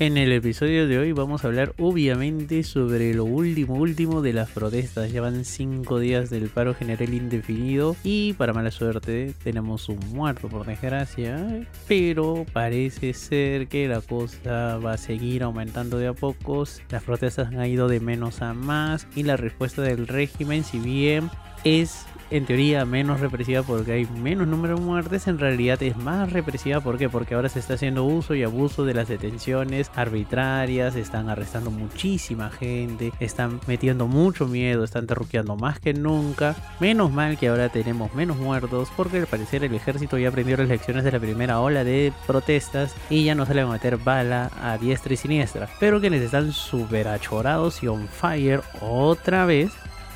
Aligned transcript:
En 0.00 0.16
el 0.16 0.32
episodio 0.32 0.88
de 0.88 0.98
hoy 0.98 1.12
vamos 1.12 1.44
a 1.44 1.46
hablar 1.46 1.72
obviamente 1.78 2.64
sobre 2.64 3.14
lo 3.14 3.24
último 3.24 3.74
último 3.74 4.22
de 4.22 4.32
las 4.32 4.50
protestas. 4.50 5.12
Llevan 5.12 5.44
5 5.44 6.00
días 6.00 6.30
del 6.30 6.48
paro 6.48 6.74
general 6.74 7.14
indefinido 7.14 7.94
y 8.02 8.32
para 8.32 8.52
mala 8.52 8.72
suerte 8.72 9.34
tenemos 9.44 9.88
un 9.88 10.00
muerto 10.12 10.48
por 10.48 10.66
desgracia. 10.66 11.64
Pero 11.86 12.44
parece 12.52 13.14
ser 13.14 13.68
que 13.68 13.86
la 13.86 14.00
cosa 14.00 14.78
va 14.78 14.94
a 14.94 14.98
seguir 14.98 15.44
aumentando 15.44 15.96
de 15.98 16.08
a 16.08 16.12
pocos. 16.12 16.82
Las 16.90 17.04
protestas 17.04 17.52
han 17.52 17.64
ido 17.64 17.86
de 17.86 18.00
menos 18.00 18.42
a 18.42 18.52
más 18.52 19.06
y 19.14 19.22
la 19.22 19.36
respuesta 19.36 19.82
del 19.82 20.08
régimen 20.08 20.64
si 20.64 20.80
bien 20.80 21.30
es 21.62 22.04
en 22.34 22.46
teoría 22.46 22.84
menos 22.84 23.20
represiva 23.20 23.62
porque 23.62 23.92
hay 23.92 24.06
menos 24.06 24.48
número 24.48 24.74
de 24.74 24.80
muertes, 24.80 25.28
en 25.28 25.38
realidad 25.38 25.80
es 25.84 25.96
más 25.96 26.32
represiva 26.32 26.80
porque 26.80 27.08
ahora 27.32 27.48
se 27.48 27.60
está 27.60 27.74
haciendo 27.74 28.02
uso 28.02 28.34
y 28.34 28.42
abuso 28.42 28.84
de 28.84 28.92
las 28.92 29.06
detenciones 29.06 29.88
arbitrarias, 29.94 30.96
están 30.96 31.28
arrestando 31.28 31.70
muchísima 31.70 32.50
gente, 32.50 33.12
están 33.20 33.60
metiendo 33.68 34.08
mucho 34.08 34.48
miedo, 34.48 34.82
están 34.82 35.06
terruqueando 35.06 35.54
más 35.54 35.78
que 35.78 35.94
nunca. 35.94 36.56
Menos 36.80 37.12
mal 37.12 37.38
que 37.38 37.46
ahora 37.46 37.68
tenemos 37.68 38.12
menos 38.14 38.36
muertos 38.36 38.88
porque 38.96 39.18
al 39.18 39.26
parecer 39.28 39.62
el 39.62 39.72
ejército 39.72 40.18
ya 40.18 40.30
aprendió 40.30 40.56
las 40.56 40.68
lecciones 40.68 41.04
de 41.04 41.12
la 41.12 41.20
primera 41.20 41.60
ola 41.60 41.84
de 41.84 42.12
protestas 42.26 42.96
y 43.10 43.22
ya 43.22 43.36
no 43.36 43.46
sale 43.46 43.60
a 43.60 43.66
meter 43.68 43.96
bala 43.96 44.50
a 44.60 44.76
diestra 44.76 45.14
y 45.14 45.16
siniestra. 45.16 45.68
Pero 45.78 46.00
quienes 46.00 46.22
están 46.22 46.50
super 46.50 47.06
achorados 47.06 47.80
y 47.84 47.86
on 47.86 48.08
fire 48.08 48.60
otra 48.80 49.46
vez 49.46 49.70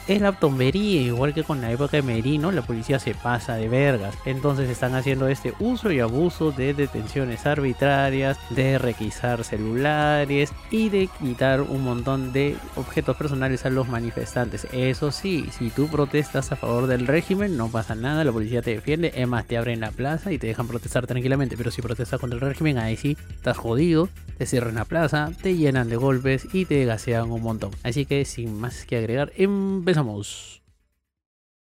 es 0.09 0.23
la 0.23 0.33
tombería, 0.33 1.03
igual 1.03 1.34
que 1.34 1.45
con 1.45 1.61
la 1.61 1.70
época 1.70 1.98
de 1.98 2.03
Merino, 2.03 2.51
la 2.51 2.62
policía 2.62 2.98
se 2.98 3.14
pasa 3.14 3.56
de 3.56 3.69
vergas. 3.69 4.17
Entonces 4.25 4.70
están 4.70 4.95
haciendo 4.95 5.28
este 5.28 5.53
uso 5.61 5.92
y 5.92 6.00
abuso 6.00 6.50
de 6.50 6.73
detenciones 6.73 7.45
arbitrarias, 7.45 8.39
de 8.48 8.78
requisar 8.78 9.45
celulares 9.45 10.50
y 10.70 10.89
de 10.89 11.09
quitar 11.20 11.61
un 11.61 11.84
montón 11.84 12.33
de 12.33 12.56
objetos 12.77 13.17
personales 13.19 13.67
a 13.67 13.70
los 13.70 13.87
manifestantes. 13.87 14.67
Eso 14.73 15.12
sí, 15.12 15.47
si 15.56 15.69
tú 15.69 15.89
protestas 15.89 16.53
a 16.53 16.56
favor 16.56 16.87
del 16.87 17.06
régimen, 17.06 17.59
no 17.59 17.69
pasa 17.69 17.95
nada, 17.95 18.25
la 18.25 18.33
policía 18.33 18.62
te 18.62 18.70
defiende, 18.70 19.12
es 19.15 19.28
más, 19.28 19.47
te 19.47 19.59
abren 19.59 19.81
la 19.81 19.91
plaza 19.91 20.33
y 20.33 20.39
te 20.39 20.47
dejan 20.47 20.69
protestar 20.69 21.06
tranquilamente. 21.06 21.59
Pero 21.59 21.70
si 21.70 21.83
protestas 21.83 22.19
contra 22.19 22.37
el 22.37 22.41
régimen, 22.41 22.78
ahí 22.78 22.97
sí, 22.97 23.19
estás 23.28 23.59
jodido, 23.59 24.09
te 24.39 24.47
cierran 24.47 24.77
la 24.77 24.87
plaza, 24.87 25.33
te 25.43 25.55
llenan 25.55 25.91
de 25.91 25.97
golpes 25.97 26.48
y 26.55 26.65
te 26.65 26.87
gasean 26.87 27.31
un 27.31 27.43
montón. 27.43 27.72
Así 27.83 28.06
que 28.06 28.25
sin 28.25 28.59
más 28.59 28.87
que 28.87 28.97
agregar, 28.97 29.33
empezamos 29.37 29.97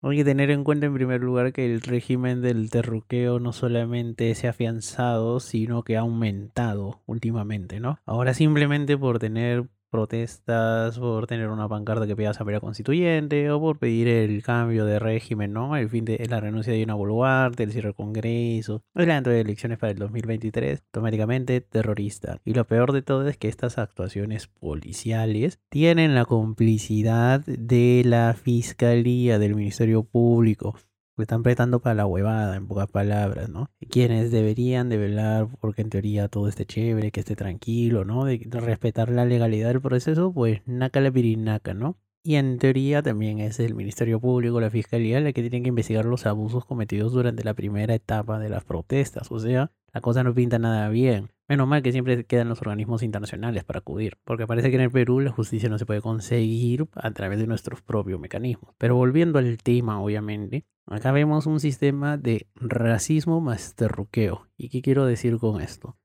hay 0.09 0.17
que 0.17 0.25
tener 0.25 0.51
en 0.51 0.63
cuenta 0.63 0.85
en 0.85 0.93
primer 0.93 1.21
lugar 1.21 1.53
que 1.53 1.65
el 1.65 1.81
régimen 1.81 2.41
del 2.41 2.69
terruqueo 2.69 3.39
no 3.39 3.53
solamente 3.53 4.33
se 4.35 4.47
ha 4.47 4.49
afianzado, 4.49 5.39
sino 5.39 5.83
que 5.83 5.95
ha 5.95 6.01
aumentado 6.01 7.01
últimamente, 7.05 7.79
¿no? 7.79 7.99
Ahora 8.05 8.33
simplemente 8.33 8.97
por 8.97 9.19
tener 9.19 9.69
protestas 9.93 10.97
por 10.97 11.27
tener 11.27 11.49
una 11.49 11.69
pancarta 11.69 12.07
que 12.07 12.15
pida 12.15 12.31
Asamblea 12.31 12.59
Constituyente 12.59 13.51
o 13.51 13.59
por 13.59 13.77
pedir 13.77 14.07
el 14.07 14.41
cambio 14.41 14.85
de 14.85 14.97
régimen, 14.97 15.53
¿no? 15.53 15.77
El 15.77 15.87
fin 15.87 16.03
de 16.03 16.25
la 16.27 16.39
renuncia 16.39 16.73
de 16.73 16.83
una 16.83 16.95
Boluarte, 16.95 17.61
el 17.61 17.71
cierre 17.71 17.89
del 17.89 17.95
Congreso, 17.95 18.81
el 18.95 19.03
adelanto 19.03 19.29
de 19.29 19.41
elecciones 19.41 19.77
para 19.77 19.91
el 19.91 19.99
2023, 19.99 20.81
automáticamente 20.87 21.61
terrorista. 21.61 22.39
Y 22.43 22.55
lo 22.55 22.65
peor 22.65 22.91
de 22.91 23.03
todo 23.03 23.27
es 23.27 23.37
que 23.37 23.49
estas 23.49 23.77
actuaciones 23.77 24.47
policiales 24.47 25.59
tienen 25.69 26.15
la 26.15 26.25
complicidad 26.25 27.41
de 27.45 28.01
la 28.03 28.33
Fiscalía, 28.33 29.37
del 29.37 29.53
Ministerio 29.53 30.03
Público, 30.05 30.75
le 31.17 31.23
están 31.23 31.43
prestando 31.43 31.79
para 31.79 31.95
la 31.95 32.05
huevada, 32.05 32.55
en 32.55 32.67
pocas 32.67 32.87
palabras, 32.87 33.49
¿no? 33.49 33.69
Quienes 33.89 34.31
deberían 34.31 34.89
de 34.89 34.97
velar 34.97 35.47
porque 35.59 35.81
en 35.81 35.89
teoría 35.89 36.27
todo 36.27 36.47
esté 36.47 36.65
chévere, 36.65 37.11
que 37.11 37.19
esté 37.19 37.35
tranquilo, 37.35 38.05
¿no? 38.05 38.25
De 38.25 38.39
respetar 38.51 39.09
la 39.09 39.25
legalidad 39.25 39.69
del 39.69 39.81
proceso, 39.81 40.33
pues 40.33 40.61
naca 40.65 41.01
la 41.01 41.11
pirinaca, 41.11 41.73
¿no? 41.73 41.97
Y 42.25 42.35
en 42.35 42.57
teoría 42.57 43.03
también 43.03 43.39
es 43.39 43.59
el 43.59 43.75
Ministerio 43.75 44.19
Público, 44.21 44.61
la 44.61 44.69
Fiscalía, 44.69 45.19
la 45.19 45.33
que 45.33 45.41
tiene 45.41 45.61
que 45.61 45.67
investigar 45.67 46.05
los 46.05 46.25
abusos 46.25 46.65
cometidos 46.65 47.11
durante 47.11 47.43
la 47.43 47.53
primera 47.53 47.93
etapa 47.93 48.39
de 48.39 48.47
las 48.47 48.63
protestas. 48.63 49.29
O 49.29 49.39
sea, 49.39 49.71
la 49.91 49.99
cosa 49.99 50.23
no 50.23 50.33
pinta 50.33 50.57
nada 50.57 50.87
bien. 50.87 51.31
Menos 51.49 51.67
mal 51.67 51.83
que 51.83 51.91
siempre 51.91 52.23
quedan 52.23 52.47
los 52.47 52.61
organismos 52.61 53.03
internacionales 53.03 53.65
para 53.65 53.79
acudir, 53.79 54.17
porque 54.23 54.47
parece 54.47 54.69
que 54.69 54.75
en 54.77 54.83
el 54.83 54.91
Perú 54.91 55.19
la 55.19 55.31
justicia 55.31 55.67
no 55.67 55.77
se 55.77 55.85
puede 55.85 55.99
conseguir 56.01 56.87
a 56.93 57.11
través 57.11 57.39
de 57.39 57.47
nuestros 57.47 57.81
propios 57.81 58.21
mecanismos. 58.21 58.73
Pero 58.77 58.95
volviendo 58.95 59.37
al 59.39 59.57
tema, 59.57 60.01
obviamente, 60.01 60.65
acá 60.87 61.11
vemos 61.11 61.45
un 61.45 61.59
sistema 61.59 62.17
de 62.17 62.47
racismo 62.55 63.41
más 63.41 63.75
terruqueo. 63.75 64.47
¿Y 64.57 64.69
qué 64.69 64.81
quiero 64.81 65.05
decir 65.05 65.37
con 65.37 65.61
esto? 65.61 65.97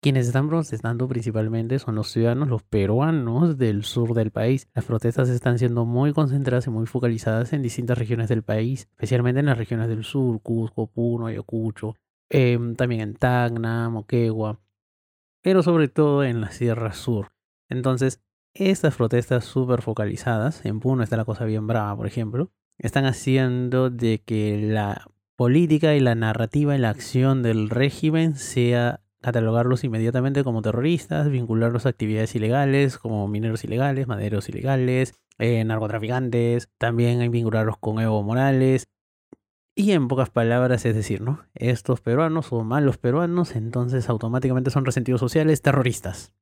Quienes 0.00 0.26
están 0.26 0.48
protestando 0.48 1.08
principalmente 1.08 1.78
son 1.78 1.96
los 1.96 2.12
ciudadanos, 2.12 2.48
los 2.48 2.62
peruanos 2.62 3.58
del 3.58 3.82
sur 3.82 4.14
del 4.14 4.30
país. 4.30 4.68
Las 4.74 4.84
protestas 4.84 5.28
están 5.28 5.58
siendo 5.58 5.84
muy 5.84 6.12
concentradas 6.12 6.66
y 6.66 6.70
muy 6.70 6.86
focalizadas 6.86 7.52
en 7.52 7.62
distintas 7.62 7.98
regiones 7.98 8.28
del 8.28 8.42
país, 8.42 8.88
especialmente 8.90 9.40
en 9.40 9.46
las 9.46 9.58
regiones 9.58 9.88
del 9.88 10.04
sur, 10.04 10.40
Cusco, 10.42 10.86
Puno, 10.86 11.26
Ayacucho, 11.26 11.96
em, 12.28 12.76
también 12.76 13.00
en 13.00 13.14
Tacna, 13.14 13.88
Moquegua, 13.90 14.60
pero 15.42 15.62
sobre 15.62 15.88
todo 15.88 16.22
en 16.22 16.40
la 16.40 16.50
Sierra 16.50 16.92
Sur. 16.92 17.32
Entonces, 17.68 18.22
estas 18.54 18.96
protestas 18.96 19.44
súper 19.44 19.82
focalizadas, 19.82 20.64
en 20.64 20.78
Puno 20.78 21.02
está 21.02 21.16
la 21.16 21.24
cosa 21.24 21.44
bien 21.46 21.66
brava, 21.66 21.96
por 21.96 22.06
ejemplo, 22.06 22.52
están 22.78 23.04
haciendo 23.04 23.90
de 23.90 24.22
que 24.24 24.58
la 24.60 25.06
política 25.36 25.94
y 25.94 26.00
la 26.00 26.14
narrativa 26.14 26.74
y 26.74 26.78
la 26.78 26.90
acción 26.90 27.42
del 27.42 27.70
régimen 27.70 28.36
sea 28.36 29.00
catalogarlos 29.20 29.84
inmediatamente 29.84 30.44
como 30.44 30.62
terroristas, 30.62 31.30
vincularlos 31.30 31.86
a 31.86 31.90
actividades 31.90 32.34
ilegales 32.34 32.98
como 32.98 33.26
mineros 33.28 33.64
ilegales, 33.64 34.06
maderos 34.06 34.48
ilegales, 34.48 35.14
eh, 35.38 35.64
narcotraficantes, 35.64 36.68
también 36.78 37.30
vincularlos 37.30 37.76
con 37.78 37.98
Evo 38.00 38.22
Morales, 38.22 38.88
y 39.78 39.92
en 39.92 40.08
pocas 40.08 40.30
palabras, 40.30 40.86
es 40.86 40.94
decir, 40.94 41.20
¿no? 41.20 41.44
Estos 41.54 42.00
peruanos 42.00 42.50
o 42.50 42.64
malos 42.64 42.96
peruanos, 42.96 43.54
entonces 43.54 44.08
automáticamente 44.08 44.70
son 44.70 44.86
resentidos 44.86 45.20
sociales 45.20 45.60
terroristas. 45.60 46.32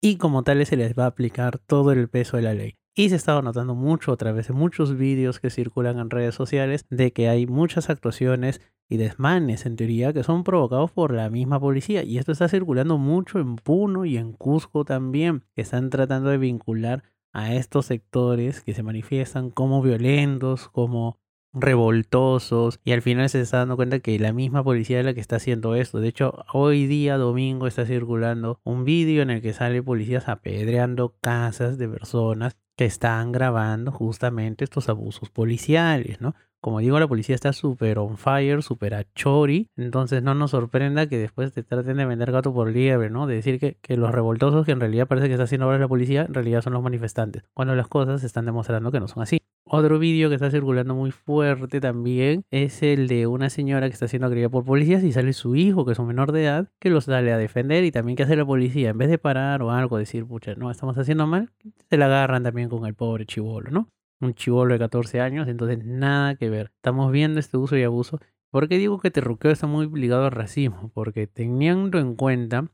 Y 0.00 0.18
como 0.18 0.44
tales 0.44 0.68
se 0.68 0.76
les 0.76 0.96
va 0.96 1.02
a 1.04 1.08
aplicar 1.08 1.58
todo 1.58 1.90
el 1.90 2.08
peso 2.08 2.36
de 2.36 2.44
la 2.44 2.54
ley. 2.54 2.76
Y 2.98 3.10
se 3.10 3.16
está 3.16 3.42
notando 3.42 3.74
mucho 3.74 4.10
a 4.10 4.16
través 4.16 4.48
de 4.48 4.54
muchos 4.54 4.96
vídeos 4.96 5.38
que 5.38 5.50
circulan 5.50 5.98
en 5.98 6.08
redes 6.08 6.34
sociales 6.34 6.86
de 6.88 7.12
que 7.12 7.28
hay 7.28 7.46
muchas 7.46 7.90
actuaciones 7.90 8.62
y 8.88 8.96
desmanes 8.96 9.66
en 9.66 9.76
teoría 9.76 10.14
que 10.14 10.22
son 10.22 10.44
provocados 10.44 10.92
por 10.92 11.12
la 11.12 11.28
misma 11.28 11.60
policía. 11.60 12.04
Y 12.04 12.16
esto 12.16 12.32
está 12.32 12.48
circulando 12.48 12.96
mucho 12.96 13.38
en 13.38 13.56
Puno 13.56 14.06
y 14.06 14.16
en 14.16 14.32
Cusco 14.32 14.86
también, 14.86 15.44
que 15.54 15.60
están 15.60 15.90
tratando 15.90 16.30
de 16.30 16.38
vincular 16.38 17.02
a 17.34 17.54
estos 17.54 17.84
sectores 17.84 18.62
que 18.62 18.72
se 18.72 18.82
manifiestan 18.82 19.50
como 19.50 19.82
violentos, 19.82 20.70
como 20.70 21.18
revoltosos 21.56 22.80
y 22.84 22.92
al 22.92 23.02
final 23.02 23.28
se 23.28 23.40
está 23.40 23.58
dando 23.58 23.76
cuenta 23.76 24.00
que 24.00 24.18
la 24.18 24.32
misma 24.32 24.62
policía 24.62 25.00
es 25.00 25.04
la 25.04 25.14
que 25.14 25.20
está 25.20 25.36
haciendo 25.36 25.74
esto. 25.74 26.00
De 26.00 26.08
hecho, 26.08 26.44
hoy 26.52 26.86
día 26.86 27.16
domingo 27.16 27.66
está 27.66 27.86
circulando 27.86 28.60
un 28.62 28.84
vídeo 28.84 29.22
en 29.22 29.30
el 29.30 29.42
que 29.42 29.52
sale 29.52 29.82
policías 29.82 30.28
apedreando 30.28 31.14
casas 31.20 31.78
de 31.78 31.88
personas 31.88 32.56
que 32.76 32.84
están 32.84 33.32
grabando 33.32 33.90
justamente 33.90 34.64
estos 34.64 34.88
abusos 34.90 35.30
policiales, 35.30 36.20
¿no? 36.20 36.34
Como 36.60 36.80
digo, 36.80 36.98
la 36.98 37.06
policía 37.06 37.34
está 37.34 37.52
súper 37.52 37.98
on 37.98 38.18
fire, 38.18 38.62
súper 38.62 38.94
a 38.94 39.04
chori. 39.14 39.70
Entonces 39.76 40.22
no 40.22 40.34
nos 40.34 40.50
sorprenda 40.50 41.06
que 41.08 41.16
después 41.16 41.52
te 41.52 41.62
traten 41.62 41.96
de 41.96 42.04
vender 42.04 42.32
gato 42.32 42.52
por 42.52 42.70
liebre, 42.70 43.08
¿no? 43.08 43.26
De 43.26 43.36
decir 43.36 43.60
que, 43.60 43.76
que 43.80 43.96
los 43.96 44.10
revoltosos 44.10 44.66
que 44.66 44.72
en 44.72 44.80
realidad 44.80 45.06
parece 45.06 45.28
que 45.28 45.34
está 45.34 45.44
haciendo 45.44 45.66
ahora 45.66 45.78
la 45.78 45.88
policía, 45.88 46.22
en 46.22 46.34
realidad 46.34 46.62
son 46.62 46.72
los 46.72 46.82
manifestantes. 46.82 47.44
Cuando 47.54 47.74
las 47.74 47.88
cosas 47.88 48.24
están 48.24 48.46
demostrando 48.46 48.90
que 48.90 49.00
no 49.00 49.08
son 49.08 49.22
así. 49.22 49.38
Otro 49.68 49.98
vídeo 49.98 50.28
que 50.28 50.36
está 50.36 50.48
circulando 50.48 50.94
muy 50.94 51.10
fuerte 51.10 51.80
también 51.80 52.44
es 52.52 52.84
el 52.84 53.08
de 53.08 53.26
una 53.26 53.50
señora 53.50 53.88
que 53.88 53.94
está 53.94 54.06
siendo 54.06 54.28
agredida 54.28 54.48
por 54.48 54.64
policías 54.64 55.02
y 55.02 55.10
sale 55.10 55.32
su 55.32 55.56
hijo, 55.56 55.84
que 55.84 55.90
es 55.90 55.98
un 55.98 56.06
menor 56.06 56.30
de 56.30 56.44
edad, 56.44 56.68
que 56.78 56.88
los 56.88 57.06
sale 57.06 57.32
a 57.32 57.36
defender 57.36 57.82
y 57.82 57.90
también 57.90 58.14
que 58.14 58.22
hace 58.22 58.36
la 58.36 58.46
policía, 58.46 58.90
en 58.90 58.98
vez 58.98 59.10
de 59.10 59.18
parar 59.18 59.62
o 59.62 59.72
algo, 59.72 59.98
decir, 59.98 60.24
pucha, 60.24 60.54
no, 60.54 60.70
estamos 60.70 60.96
haciendo 60.98 61.26
mal, 61.26 61.50
se 61.90 61.96
la 61.96 62.06
agarran 62.06 62.44
también 62.44 62.68
con 62.68 62.86
el 62.86 62.94
pobre 62.94 63.26
chivolo, 63.26 63.72
¿no? 63.72 63.90
Un 64.20 64.34
chivolo 64.34 64.72
de 64.72 64.78
14 64.78 65.20
años, 65.20 65.48
entonces 65.48 65.84
nada 65.84 66.36
que 66.36 66.48
ver. 66.48 66.70
Estamos 66.76 67.10
viendo 67.10 67.40
este 67.40 67.56
uso 67.56 67.76
y 67.76 67.82
abuso. 67.82 68.20
¿Por 68.52 68.68
qué 68.68 68.78
digo 68.78 69.00
que 69.00 69.10
Terruqueo 69.10 69.50
está 69.50 69.66
muy 69.66 69.90
ligado 69.90 70.26
al 70.26 70.30
racismo? 70.30 70.92
Porque 70.94 71.26
teniendo 71.26 71.98
en 71.98 72.14
cuenta 72.14 72.70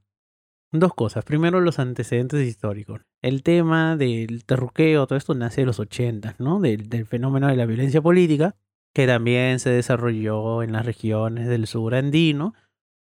Dos 0.74 0.94
cosas. 0.94 1.24
Primero, 1.24 1.60
los 1.60 1.78
antecedentes 1.78 2.46
históricos. 2.46 3.02
El 3.20 3.42
tema 3.42 3.96
del 3.98 4.46
terruqueo, 4.46 5.06
todo 5.06 5.18
esto 5.18 5.34
nace 5.34 5.60
de 5.60 5.66
los 5.66 5.78
80, 5.78 6.36
¿no? 6.38 6.60
Del, 6.60 6.88
del, 6.88 7.04
fenómeno 7.04 7.48
de 7.48 7.56
la 7.56 7.66
violencia 7.66 8.00
política, 8.00 8.56
que 8.94 9.06
también 9.06 9.58
se 9.58 9.68
desarrolló 9.68 10.62
en 10.62 10.72
las 10.72 10.86
regiones 10.86 11.46
del 11.46 11.66
sur 11.66 11.94
andino. 11.94 12.54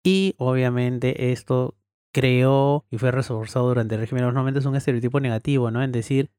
Y 0.04 0.36
obviamente 0.38 1.32
esto 1.32 1.76
creó 2.14 2.86
y 2.92 3.00
fue 3.00 3.10
reforzado 3.10 3.68
durante 3.68 3.96
el 3.96 4.02
régimen 4.02 4.22
de 4.22 4.28
los 4.28 4.36
90 4.36 4.60
es 4.60 4.66
un 4.68 4.76
estereotipo 4.76 5.20
negativo, 5.20 5.72
¿no? 5.72 5.82
En 5.82 5.92
decir, 5.92 6.30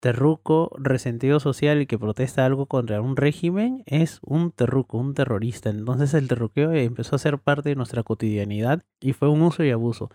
terruco 0.00 0.74
resentido 0.78 1.38
social 1.38 1.86
que 1.86 1.98
protesta 1.98 2.44
algo 2.44 2.66
contra 2.66 3.00
un 3.00 3.16
régimen 3.16 3.84
es 3.86 4.20
un 4.22 4.50
terruco, 4.50 4.98
un 4.98 5.14
terrorista. 5.14 5.70
Entonces 5.70 6.14
el 6.14 6.26
terruqueo 6.28 6.72
empezó 6.72 7.14
a 7.14 7.20
ser 7.20 7.38
parte 7.38 7.68
de 7.68 7.76
nuestra 7.76 8.02
cotidianidad 8.02 8.82
y 9.00 9.12
fue 9.12 9.28
un 9.28 9.42
uso 9.42 9.62
y 9.62 9.70
abuso. 9.70 10.10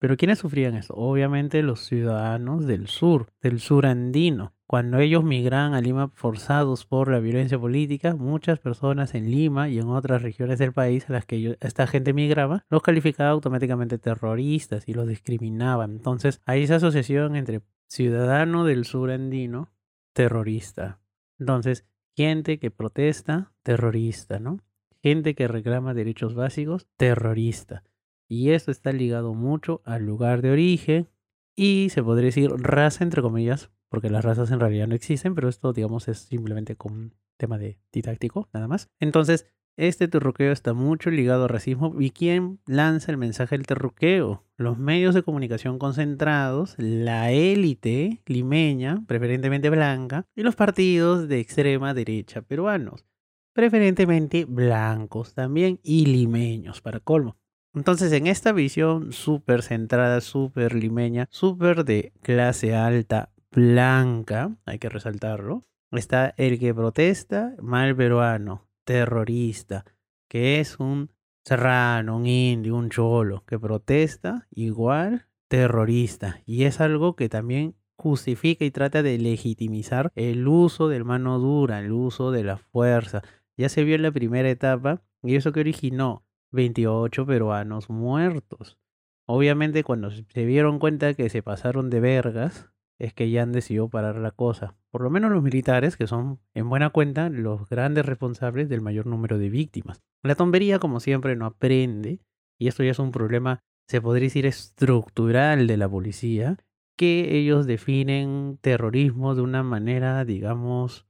Pero 0.00 0.16
¿quiénes 0.16 0.38
sufrían 0.38 0.74
esto? 0.74 0.94
Obviamente 0.94 1.62
los 1.62 1.80
ciudadanos 1.80 2.66
del 2.66 2.86
sur, 2.86 3.32
del 3.42 3.58
sur 3.58 3.86
andino. 3.86 4.54
Cuando 4.66 4.98
ellos 4.98 5.24
migraban 5.24 5.74
a 5.74 5.80
Lima 5.80 6.12
forzados 6.14 6.84
por 6.84 7.10
la 7.10 7.20
violencia 7.20 7.58
política, 7.58 8.14
muchas 8.14 8.58
personas 8.58 9.14
en 9.14 9.30
Lima 9.30 9.68
y 9.70 9.78
en 9.78 9.88
otras 9.88 10.22
regiones 10.22 10.58
del 10.58 10.72
país 10.72 11.08
a 11.08 11.14
las 11.14 11.24
que 11.24 11.56
esta 11.60 11.86
gente 11.86 12.12
migraba, 12.12 12.64
los 12.68 12.82
calificaba 12.82 13.30
automáticamente 13.30 13.98
terroristas 13.98 14.86
y 14.86 14.94
los 14.94 15.08
discriminaba. 15.08 15.84
Entonces 15.84 16.42
hay 16.44 16.64
esa 16.64 16.76
asociación 16.76 17.34
entre 17.34 17.62
ciudadano 17.88 18.64
del 18.64 18.84
sur 18.84 19.10
andino, 19.10 19.72
terrorista. 20.12 21.00
Entonces, 21.38 21.86
gente 22.14 22.58
que 22.58 22.70
protesta, 22.70 23.52
terrorista, 23.62 24.38
¿no? 24.38 24.58
Gente 25.02 25.34
que 25.34 25.48
reclama 25.48 25.94
derechos 25.94 26.34
básicos, 26.34 26.86
terrorista. 26.96 27.84
Y 28.28 28.50
esto 28.50 28.70
está 28.70 28.92
ligado 28.92 29.34
mucho 29.34 29.80
al 29.84 30.04
lugar 30.04 30.42
de 30.42 30.50
origen 30.50 31.08
y 31.56 31.88
se 31.90 32.02
podría 32.02 32.26
decir 32.26 32.50
raza, 32.50 33.02
entre 33.02 33.22
comillas, 33.22 33.70
porque 33.88 34.10
las 34.10 34.24
razas 34.24 34.50
en 34.50 34.60
realidad 34.60 34.86
no 34.86 34.94
existen, 34.94 35.34
pero 35.34 35.48
esto, 35.48 35.72
digamos, 35.72 36.08
es 36.08 36.18
simplemente 36.18 36.76
como 36.76 36.94
un 36.96 37.14
tema 37.38 37.58
de 37.58 37.78
didáctico, 37.90 38.48
nada 38.52 38.68
más. 38.68 38.88
Entonces, 39.00 39.46
este 39.78 40.08
terruqueo 40.08 40.50
está 40.50 40.74
mucho 40.74 41.08
ligado 41.08 41.44
al 41.44 41.50
racismo. 41.50 41.94
¿Y 42.00 42.10
quién 42.10 42.58
lanza 42.66 43.12
el 43.12 43.16
mensaje 43.16 43.56
del 43.56 43.66
terruqueo? 43.66 44.44
Los 44.56 44.76
medios 44.76 45.14
de 45.14 45.22
comunicación 45.22 45.78
concentrados, 45.78 46.74
la 46.78 47.30
élite 47.30 48.20
limeña, 48.26 49.04
preferentemente 49.06 49.70
blanca, 49.70 50.26
y 50.34 50.42
los 50.42 50.56
partidos 50.56 51.28
de 51.28 51.38
extrema 51.38 51.94
derecha 51.94 52.42
peruanos, 52.42 53.06
preferentemente 53.52 54.44
blancos 54.46 55.34
también 55.34 55.78
y 55.84 56.06
limeños, 56.06 56.80
para 56.80 56.98
colmo. 56.98 57.37
Entonces, 57.78 58.10
en 58.10 58.26
esta 58.26 58.50
visión 58.50 59.12
súper 59.12 59.62
centrada, 59.62 60.20
súper 60.20 60.74
limeña, 60.74 61.28
súper 61.30 61.84
de 61.84 62.12
clase 62.22 62.74
alta, 62.74 63.30
blanca, 63.52 64.56
hay 64.66 64.80
que 64.80 64.88
resaltarlo, 64.88 65.62
está 65.92 66.34
el 66.38 66.58
que 66.58 66.74
protesta, 66.74 67.54
mal 67.62 67.94
peruano, 67.94 68.66
terrorista, 68.82 69.84
que 70.28 70.58
es 70.58 70.80
un 70.80 71.12
serrano, 71.44 72.16
un 72.16 72.26
indio, 72.26 72.74
un 72.74 72.90
cholo, 72.90 73.44
que 73.46 73.60
protesta 73.60 74.48
igual 74.50 75.28
terrorista. 75.46 76.40
Y 76.46 76.64
es 76.64 76.80
algo 76.80 77.14
que 77.14 77.28
también 77.28 77.76
justifica 77.96 78.64
y 78.64 78.72
trata 78.72 79.04
de 79.04 79.18
legitimizar 79.18 80.10
el 80.16 80.48
uso 80.48 80.88
del 80.88 81.04
mano 81.04 81.38
dura, 81.38 81.78
el 81.78 81.92
uso 81.92 82.32
de 82.32 82.42
la 82.42 82.56
fuerza. 82.56 83.22
Ya 83.56 83.68
se 83.68 83.84
vio 83.84 83.94
en 83.94 84.02
la 84.02 84.10
primera 84.10 84.50
etapa 84.50 85.00
y 85.22 85.36
eso 85.36 85.52
que 85.52 85.60
originó 85.60 86.24
28 86.52 87.26
peruanos 87.26 87.90
muertos. 87.90 88.78
Obviamente 89.26 89.84
cuando 89.84 90.10
se 90.10 90.46
dieron 90.46 90.78
cuenta 90.78 91.14
que 91.14 91.28
se 91.28 91.42
pasaron 91.42 91.90
de 91.90 92.00
vergas, 92.00 92.70
es 92.98 93.14
que 93.14 93.30
ya 93.30 93.42
han 93.42 93.52
decidido 93.52 93.88
parar 93.88 94.16
la 94.16 94.32
cosa. 94.32 94.76
Por 94.90 95.02
lo 95.02 95.10
menos 95.10 95.30
los 95.30 95.42
militares, 95.42 95.96
que 95.96 96.06
son 96.06 96.40
en 96.54 96.68
buena 96.68 96.90
cuenta 96.90 97.28
los 97.28 97.68
grandes 97.68 98.04
responsables 98.06 98.68
del 98.68 98.80
mayor 98.80 99.06
número 99.06 99.38
de 99.38 99.50
víctimas. 99.50 100.02
La 100.22 100.34
tombería, 100.34 100.78
como 100.78 101.00
siempre, 101.00 101.36
no 101.36 101.46
aprende, 101.46 102.20
y 102.58 102.68
esto 102.68 102.82
ya 102.82 102.90
es 102.90 102.98
un 102.98 103.12
problema, 103.12 103.60
se 103.86 104.00
podría 104.00 104.26
decir, 104.26 104.46
estructural 104.46 105.66
de 105.66 105.76
la 105.76 105.88
policía, 105.88 106.56
que 106.96 107.38
ellos 107.38 107.66
definen 107.66 108.58
terrorismo 108.60 109.36
de 109.36 109.42
una 109.42 109.62
manera, 109.62 110.24
digamos, 110.24 111.07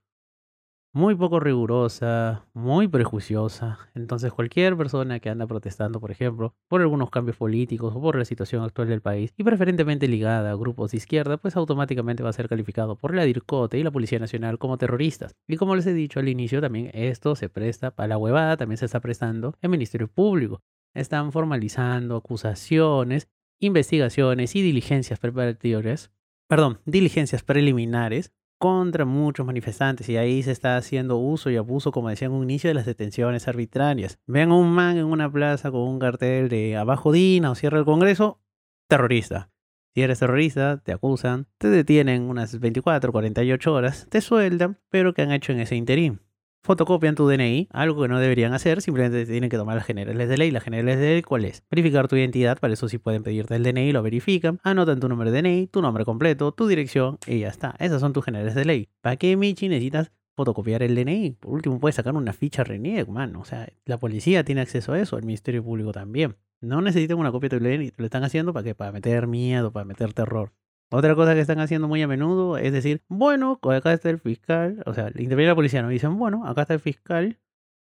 muy 0.93 1.15
poco 1.15 1.39
rigurosa, 1.39 2.47
muy 2.55 2.89
prejuiciosa. 2.89 3.79
Entonces 3.95 4.33
cualquier 4.33 4.77
persona 4.77 5.21
que 5.21 5.29
anda 5.29 5.47
protestando, 5.47 6.01
por 6.01 6.11
ejemplo, 6.11 6.55
por 6.67 6.81
algunos 6.81 7.11
cambios 7.11 7.37
políticos 7.37 7.95
o 7.95 8.01
por 8.01 8.17
la 8.17 8.25
situación 8.25 8.63
actual 8.63 8.89
del 8.89 9.03
país, 9.03 9.33
y 9.37 9.45
preferentemente 9.45 10.09
ligada 10.09 10.51
a 10.51 10.57
grupos 10.57 10.91
de 10.91 10.97
izquierda, 10.97 11.37
pues 11.37 11.57
automáticamente 11.57 12.23
va 12.23 12.31
a 12.31 12.33
ser 12.33 12.49
calificado 12.49 12.97
por 12.97 13.15
la 13.15 13.25
DIRCOTE 13.25 13.79
y 13.79 13.83
la 13.83 13.91
Policía 13.91 14.19
Nacional 14.19 14.59
como 14.59 14.79
terroristas. 14.79 15.37
Y 15.47 15.57
como 15.57 15.77
les 15.77 15.87
he 15.87 15.95
dicho 15.95 16.21
al 16.21 16.29
inicio, 16.29 16.61
también 16.61 16.91
esto 16.95 17.37
se 17.37 17.49
presta 17.49 17.91
para 17.91 18.09
la 18.09 18.19
huevada, 18.19 18.57
también 18.57 18.79
se 18.79 18.87
está 18.87 19.01
prestando 19.01 19.55
el 19.61 19.71
Ministerio 19.71 20.09
Público. 20.09 20.63
Están 20.95 21.33
formalizando 21.33 22.17
acusaciones, 22.17 23.29
investigaciones 23.61 24.57
y 24.57 24.63
diligencias 24.63 25.19
preparatorias, 25.19 26.11
perdón, 26.49 26.81
diligencias 26.87 27.43
preliminares 27.43 28.33
contra 28.59 29.05
muchos 29.05 29.47
manifestantes 29.47 30.09
y 30.09 30.17
ahí 30.17 30.43
se 30.43 30.51
está 30.51 30.77
haciendo 30.77 31.17
uso 31.17 31.51
y 31.51 31.57
abuso, 31.57 31.93
como 31.93 32.09
decía 32.09 32.27
en 32.27 32.33
un 32.33 32.43
inicio, 32.43 32.69
de 32.69 32.75
las 32.75 32.87
detenciones 32.87 33.49
arbitrarias. 33.49 34.19
Vean 34.27 34.51
a 34.51 34.57
un 34.57 34.71
man 34.71 34.99
en 34.99 35.07
una 35.07 35.31
plaza 35.31 35.71
con 35.71 35.83
un 35.83 35.99
cartel 35.99 36.49
de 36.49 36.77
abajo 36.77 37.13
Dina 37.13 37.51
o 37.51 37.55
cierra 37.55 37.79
el 37.79 37.85
Congreso, 37.85 38.41
terrorista. 38.89 39.51
Si 39.95 40.03
eres 40.03 40.19
terrorista, 40.19 40.79
te 40.79 40.93
acusan, 40.93 41.47
te 41.59 41.69
detienen 41.69 42.23
unas 42.23 42.61
24, 42.61 43.11
48 43.11 43.73
horas, 43.73 44.07
te 44.11 44.21
sueldan, 44.21 44.79
pero 44.91 45.15
¿qué 45.15 45.23
han 45.23 45.33
hecho 45.33 45.53
en 45.53 45.61
ese 45.61 45.77
interín? 45.77 46.21
Fotocopian 46.63 47.15
tu 47.15 47.29
DNI, 47.29 47.69
algo 47.71 48.03
que 48.03 48.09
no 48.09 48.19
deberían 48.19 48.53
hacer, 48.53 48.83
simplemente 48.83 49.27
tienen 49.27 49.51
que 49.51 49.57
tomar 49.57 49.77
las 49.77 49.87
generales 49.87 50.29
de 50.29 50.37
ley. 50.37 50.51
Las 50.51 50.63
generales 50.63 50.99
de 50.99 51.07
ley, 51.15 51.23
¿cuál 51.23 51.45
es? 51.45 51.63
Verificar 51.71 52.09
tu 52.09 52.17
identidad, 52.17 52.59
para 52.59 52.75
eso 52.75 52.89
sí 52.89 52.99
pueden 52.99 53.23
pedirte 53.23 53.57
el 53.57 53.63
DNI, 53.63 53.93
lo 53.93 54.03
verifican, 54.03 54.61
anotan 54.63 55.01
tu 55.01 55.09
número 55.09 55.31
de 55.31 55.43
DNI, 55.43 55.67
tu 55.69 55.83
nombre 55.83 56.05
completo, 56.05 56.53
tu 56.53 56.67
dirección 56.67 57.19
y 57.27 57.41
ya 57.41 57.49
está. 57.49 57.75
Esas 57.79 58.01
son 58.01 58.13
tus 58.13 58.25
generales 58.25 58.55
de 58.55 58.65
ley. 58.65 58.89
¿Para 59.01 59.17
qué, 59.17 59.37
Michi, 59.37 59.69
necesitas 59.69 60.13
fotocopiar 60.37 60.83
el 60.83 60.95
DNI? 60.95 61.37
Por 61.41 61.53
último, 61.53 61.81
puedes 61.81 61.97
sacar 61.97 62.15
una 62.15 62.33
ficha 62.33 62.65
RENIEC, 62.65 63.09
mano. 63.09 63.41
O 63.41 63.45
sea, 63.45 63.69
la 63.85 63.99
policía 63.99 64.45
tiene 64.45 64.61
acceso 64.61 64.93
a 64.93 65.01
eso, 65.01 65.17
el 65.17 65.25
Ministerio 65.25 65.65
Público 65.65 65.93
también. 65.93 66.37
No 66.61 66.81
necesitan 66.81 67.19
una 67.19 67.31
copia 67.31 67.49
de 67.49 67.59
tu 67.59 67.65
DNI, 67.65 67.93
lo 67.97 68.05
están 68.05 68.25
haciendo 68.25 68.53
para 68.53 68.65
que 68.65 68.75
para 68.75 68.93
meter 68.93 69.27
miedo, 69.27 69.73
para 69.73 69.85
meter 69.85 70.13
terror. 70.13 70.53
Otra 70.91 71.15
cosa 71.15 71.35
que 71.35 71.41
están 71.41 71.61
haciendo 71.61 71.87
muy 71.87 72.01
a 72.01 72.09
menudo 72.09 72.57
es 72.57 72.73
decir, 72.73 73.03
bueno, 73.09 73.59
acá 73.63 73.93
está 73.93 74.09
el 74.09 74.19
fiscal, 74.19 74.83
o 74.87 74.95
sea, 74.95 75.09
interviene 75.09 75.49
la 75.49 75.55
policía, 75.55 75.83
no 75.83 75.89
dicen, 75.89 76.19
bueno, 76.19 76.47
acá 76.47 76.63
está 76.63 76.75
el 76.75 76.81
fiscal, 76.81 77.39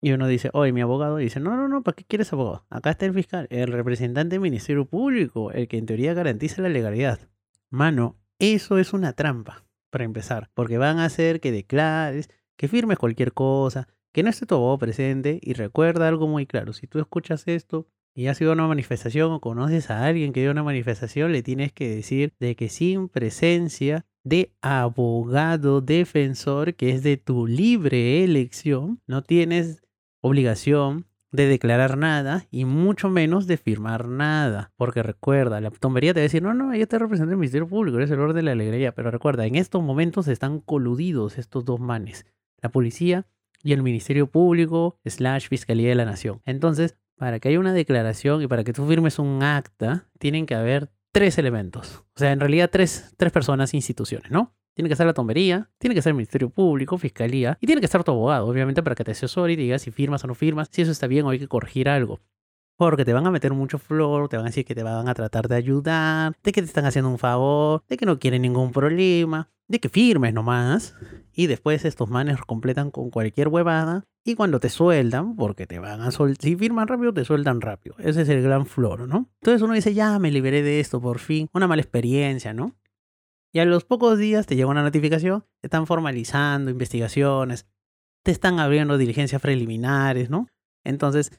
y 0.00 0.12
uno 0.12 0.28
dice, 0.28 0.50
oye, 0.52 0.72
mi 0.72 0.80
abogado, 0.80 1.18
y 1.18 1.24
dice, 1.24 1.40
no, 1.40 1.56
no, 1.56 1.66
no, 1.66 1.82
¿para 1.82 1.96
qué 1.96 2.04
quieres 2.04 2.32
abogado? 2.32 2.66
Acá 2.70 2.90
está 2.90 3.06
el 3.06 3.14
fiscal, 3.14 3.48
el 3.50 3.72
representante 3.72 4.34
del 4.34 4.42
Ministerio 4.42 4.84
Público, 4.84 5.50
el 5.50 5.66
que 5.66 5.78
en 5.78 5.86
teoría 5.86 6.14
garantiza 6.14 6.62
la 6.62 6.68
legalidad. 6.68 7.18
Mano, 7.70 8.16
eso 8.38 8.78
es 8.78 8.92
una 8.92 9.14
trampa, 9.14 9.64
para 9.90 10.04
empezar, 10.04 10.50
porque 10.54 10.78
van 10.78 10.98
a 10.98 11.06
hacer 11.06 11.40
que 11.40 11.50
declares, 11.50 12.28
que 12.56 12.68
firmes 12.68 12.98
cualquier 12.98 13.32
cosa, 13.32 13.88
que 14.12 14.22
no 14.22 14.30
esté 14.30 14.46
tu 14.46 14.54
abogado 14.54 14.78
presente, 14.78 15.40
y 15.42 15.54
recuerda 15.54 16.06
algo 16.06 16.28
muy 16.28 16.46
claro, 16.46 16.72
si 16.72 16.86
tú 16.86 17.00
escuchas 17.00 17.48
esto, 17.48 17.88
y 18.14 18.28
has 18.28 18.40
ido 18.40 18.50
a 18.50 18.54
una 18.54 18.68
manifestación 18.68 19.32
o 19.32 19.40
conoces 19.40 19.90
a 19.90 20.06
alguien 20.06 20.32
que 20.32 20.40
dio 20.40 20.50
una 20.50 20.62
manifestación, 20.62 21.32
le 21.32 21.42
tienes 21.42 21.72
que 21.72 21.88
decir 21.88 22.32
de 22.38 22.54
que 22.54 22.68
sin 22.68 23.08
presencia 23.08 24.06
de 24.22 24.52
abogado 24.62 25.80
defensor, 25.80 26.74
que 26.74 26.90
es 26.90 27.02
de 27.02 27.16
tu 27.16 27.46
libre 27.46 28.24
elección, 28.24 29.00
no 29.06 29.22
tienes 29.22 29.82
obligación 30.20 31.06
de 31.34 31.48
declarar 31.48 31.98
nada 31.98 32.46
y 32.52 32.64
mucho 32.64 33.10
menos 33.10 33.48
de 33.48 33.56
firmar 33.56 34.06
nada. 34.06 34.72
Porque 34.76 35.02
recuerda, 35.02 35.60
la 35.60 35.70
tombería 35.70 36.14
te 36.14 36.20
va 36.20 36.22
a 36.22 36.24
decir, 36.24 36.42
no, 36.42 36.54
no, 36.54 36.72
ella 36.72 36.86
te 36.86 36.98
representa 36.98 37.32
el 37.32 37.38
Ministerio 37.38 37.66
Público, 37.66 37.98
eres 37.98 38.10
el 38.12 38.20
orden 38.20 38.36
de 38.36 38.42
la 38.42 38.52
alegría. 38.52 38.94
Pero 38.94 39.10
recuerda, 39.10 39.44
en 39.44 39.56
estos 39.56 39.82
momentos 39.82 40.28
están 40.28 40.60
coludidos 40.60 41.36
estos 41.36 41.64
dos 41.64 41.80
manes, 41.80 42.24
la 42.62 42.70
policía 42.70 43.26
y 43.64 43.72
el 43.72 43.82
Ministerio 43.82 44.28
Público 44.28 44.96
slash 45.04 45.48
Fiscalía 45.48 45.88
de 45.88 45.96
la 45.96 46.04
Nación. 46.04 46.40
Entonces, 46.44 46.96
para 47.16 47.40
que 47.40 47.48
haya 47.48 47.60
una 47.60 47.72
declaración 47.72 48.42
y 48.42 48.46
para 48.46 48.64
que 48.64 48.72
tú 48.72 48.86
firmes 48.86 49.18
un 49.18 49.42
acta, 49.42 50.08
tienen 50.18 50.46
que 50.46 50.54
haber 50.54 50.90
tres 51.12 51.38
elementos. 51.38 52.04
O 52.16 52.18
sea, 52.18 52.32
en 52.32 52.40
realidad 52.40 52.70
tres, 52.72 53.14
tres 53.16 53.32
personas, 53.32 53.74
instituciones, 53.74 54.30
¿no? 54.30 54.54
Tiene 54.74 54.88
que 54.88 54.96
ser 54.96 55.06
la 55.06 55.14
tombería, 55.14 55.70
tiene 55.78 55.94
que 55.94 56.02
ser 56.02 56.10
el 56.10 56.16
Ministerio 56.16 56.50
Público, 56.50 56.98
Fiscalía, 56.98 57.56
y 57.60 57.66
tiene 57.66 57.80
que 57.80 57.86
estar 57.86 58.02
tu 58.02 58.10
abogado, 58.10 58.46
obviamente, 58.46 58.82
para 58.82 58.96
que 58.96 59.04
te 59.04 59.12
asesore 59.12 59.52
y 59.52 59.56
diga 59.56 59.78
si 59.78 59.92
firmas 59.92 60.24
o 60.24 60.26
no 60.26 60.34
firmas, 60.34 60.68
si 60.72 60.82
eso 60.82 60.90
está 60.90 61.06
bien 61.06 61.24
o 61.24 61.30
hay 61.30 61.38
que 61.38 61.46
corregir 61.46 61.88
algo. 61.88 62.20
Porque 62.76 63.04
te 63.04 63.12
van 63.12 63.26
a 63.26 63.30
meter 63.30 63.52
mucho 63.52 63.78
flor, 63.78 64.28
te 64.28 64.36
van 64.36 64.46
a 64.46 64.48
decir 64.48 64.64
que 64.64 64.74
te 64.74 64.82
van 64.82 65.08
a 65.08 65.14
tratar 65.14 65.48
de 65.48 65.54
ayudar, 65.54 66.36
de 66.42 66.52
que 66.52 66.60
te 66.60 66.66
están 66.66 66.86
haciendo 66.86 67.08
un 67.08 67.18
favor, 67.18 67.82
de 67.88 67.96
que 67.96 68.06
no 68.06 68.18
quieren 68.18 68.42
ningún 68.42 68.72
problema, 68.72 69.48
de 69.68 69.78
que 69.78 69.88
firmes 69.88 70.34
nomás. 70.34 70.94
Y 71.32 71.46
después 71.46 71.84
estos 71.84 72.10
manes 72.10 72.40
completan 72.40 72.90
con 72.90 73.10
cualquier 73.10 73.48
huevada. 73.48 74.04
Y 74.24 74.34
cuando 74.36 74.58
te 74.58 74.70
sueldan, 74.70 75.36
porque 75.36 75.66
te 75.66 75.78
van 75.78 76.00
a 76.00 76.10
soltar, 76.10 76.42
si 76.42 76.56
firman 76.56 76.88
rápido, 76.88 77.12
te 77.12 77.24
sueltan 77.24 77.60
rápido. 77.60 77.94
Ese 77.98 78.22
es 78.22 78.28
el 78.28 78.42
gran 78.42 78.66
flor, 78.66 79.06
¿no? 79.06 79.28
Entonces 79.40 79.62
uno 79.62 79.74
dice, 79.74 79.92
ya 79.94 80.18
me 80.18 80.30
liberé 80.30 80.62
de 80.62 80.80
esto 80.80 81.00
por 81.00 81.18
fin. 81.18 81.48
Una 81.52 81.68
mala 81.68 81.82
experiencia, 81.82 82.54
¿no? 82.54 82.74
Y 83.52 83.60
a 83.60 83.64
los 83.64 83.84
pocos 83.84 84.18
días 84.18 84.46
te 84.46 84.56
llega 84.56 84.68
una 84.68 84.82
notificación, 84.82 85.44
te 85.60 85.68
están 85.68 85.86
formalizando 85.86 86.72
investigaciones, 86.72 87.68
te 88.24 88.32
están 88.32 88.58
abriendo 88.58 88.98
diligencias 88.98 89.40
preliminares, 89.40 90.28
¿no? 90.28 90.48
Entonces 90.82 91.30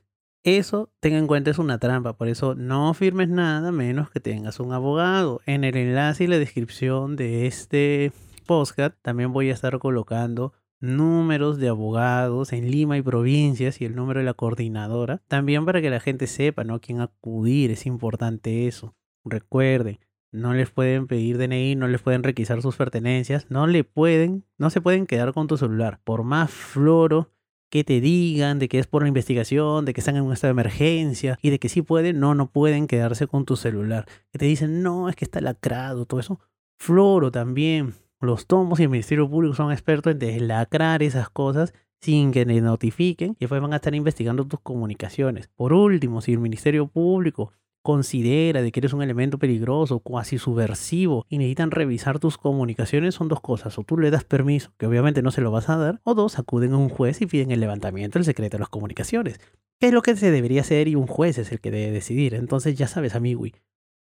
Eso, 0.46 0.92
tenga 1.00 1.18
en 1.18 1.26
cuenta, 1.26 1.50
es 1.50 1.58
una 1.58 1.80
trampa. 1.80 2.14
Por 2.14 2.28
eso 2.28 2.54
no 2.54 2.94
firmes 2.94 3.30
nada 3.30 3.72
menos 3.72 4.12
que 4.12 4.20
tengas 4.20 4.60
un 4.60 4.74
abogado. 4.74 5.42
En 5.48 5.64
el 5.64 5.76
enlace 5.76 6.26
y 6.26 6.28
la 6.28 6.38
descripción 6.38 7.16
de 7.16 7.48
este 7.48 8.12
podcast 8.46 8.96
también 9.02 9.34
voy 9.34 9.50
a 9.50 9.54
estar 9.54 9.80
colocando 9.80 10.54
números 10.80 11.58
de 11.58 11.70
abogados 11.70 12.54
en 12.54 12.70
Lima 12.70 12.96
y 12.96 13.02
provincias 13.02 13.82
y 13.82 13.86
el 13.86 13.96
número 13.96 14.20
de 14.20 14.28
la 14.28 14.36
coordinadora. 14.36 15.24
También 15.28 15.66
para 15.66 15.82
que 15.82 15.90
la 15.90 16.00
gente 16.00 16.28
sepa, 16.28 16.64
¿no? 16.64 16.80
quién 16.80 17.02
acudir. 17.02 17.72
Es 17.72 17.88
importante 17.88 18.68
eso. 18.68 18.94
Recuerden, 19.24 19.98
no 20.32 20.54
les 20.54 20.70
pueden 20.70 21.08
pedir 21.08 21.40
DNI, 21.40 21.76
no 21.76 21.88
les 21.88 22.04
pueden 22.04 22.22
requisar 22.22 22.62
sus 22.62 22.76
pertenencias, 22.76 23.50
no 23.50 23.66
le 23.66 23.84
pueden, 23.84 24.46
no 24.60 24.70
se 24.70 24.80
pueden 24.80 25.08
quedar 25.08 25.34
con 25.34 25.48
tu 25.48 25.58
celular. 25.58 26.02
Por 26.04 26.24
más 26.24 26.52
floro 26.52 27.32
que 27.76 27.84
te 27.84 28.00
digan 28.00 28.58
de 28.58 28.70
que 28.70 28.80
es 28.80 28.88
por 28.88 29.02
la 29.02 29.10
investigación, 29.10 29.84
de 29.84 29.94
que 29.94 30.00
están 30.00 30.16
en 30.16 30.24
un 30.24 30.32
estado 30.32 30.54
de 30.54 30.62
emergencia 30.62 31.38
y 31.42 31.50
de 31.50 31.60
que 31.60 31.68
sí 31.68 31.82
pueden, 31.82 32.22
no, 32.22 32.34
no 32.34 32.50
pueden 32.50 32.88
quedarse 32.88 33.28
con 33.28 33.44
tu 33.44 33.58
celular. 33.58 34.06
Que 34.32 34.40
te 34.40 34.46
dicen, 34.46 34.82
no, 34.82 35.10
es 35.10 35.18
que 35.18 35.26
está 35.26 35.42
lacrado, 35.42 36.06
todo 36.06 36.22
eso. 36.22 36.40
Floro 36.80 37.32
también. 37.32 37.94
Los 38.22 38.48
tomos 38.48 38.80
y 38.80 38.84
el 38.84 38.90
Ministerio 38.90 39.30
Público 39.30 39.56
son 39.56 39.74
expertos 39.74 40.14
en 40.14 40.20
deslacrar 40.20 41.04
esas 41.04 41.30
cosas 41.30 41.74
sin 42.00 42.32
que 42.32 42.46
te 42.46 42.62
notifiquen 42.62 43.32
y 43.32 43.38
después 43.42 43.62
van 43.62 43.74
a 43.74 43.76
estar 43.76 43.94
investigando 43.94 44.46
tus 44.46 44.62
comunicaciones. 44.62 45.50
Por 45.54 45.74
último, 45.74 46.22
si 46.22 46.32
el 46.32 46.40
Ministerio 46.40 46.88
Público 46.88 47.52
considera 47.86 48.64
de 48.64 48.72
que 48.72 48.80
eres 48.80 48.94
un 48.94 49.04
elemento 49.04 49.38
peligroso, 49.38 50.00
cuasi 50.00 50.40
subversivo 50.40 51.24
y 51.30 51.38
necesitan 51.38 51.70
revisar 51.70 52.18
tus 52.18 52.40
comunicaciones, 52.40 53.14
son 53.14 53.28
dos 53.28 53.42
cosas. 53.42 53.78
O 53.78 53.84
tú 53.84 54.00
le 54.00 54.10
das 54.10 54.24
permiso, 54.24 54.72
que 54.80 54.88
obviamente 54.88 55.22
no 55.22 55.30
se 55.30 55.42
lo 55.42 55.52
vas 55.52 55.70
a 55.70 55.78
dar, 55.78 56.02
o 56.04 56.16
dos, 56.16 56.40
acuden 56.40 56.74
a 56.74 56.78
un 56.78 56.90
juez 56.90 57.22
y 57.22 57.28
piden 57.28 57.52
el 57.52 57.60
levantamiento 57.60 58.18
del 58.18 58.26
secreto 58.26 58.58
de 58.58 58.62
las 58.62 58.70
comunicaciones. 58.70 59.40
¿Qué 59.80 59.88
es 59.88 59.94
lo 59.94 60.02
que 60.02 60.16
se 60.16 60.32
debería 60.32 60.62
hacer 60.62 60.88
y 60.88 60.96
un 60.96 61.06
juez 61.06 61.38
es 61.38 61.52
el 61.52 61.62
que 61.62 61.70
debe 61.70 61.92
decidir? 61.92 62.34
Entonces 62.34 62.76
ya 62.76 62.88
sabes, 62.88 63.14
amigo, 63.14 63.46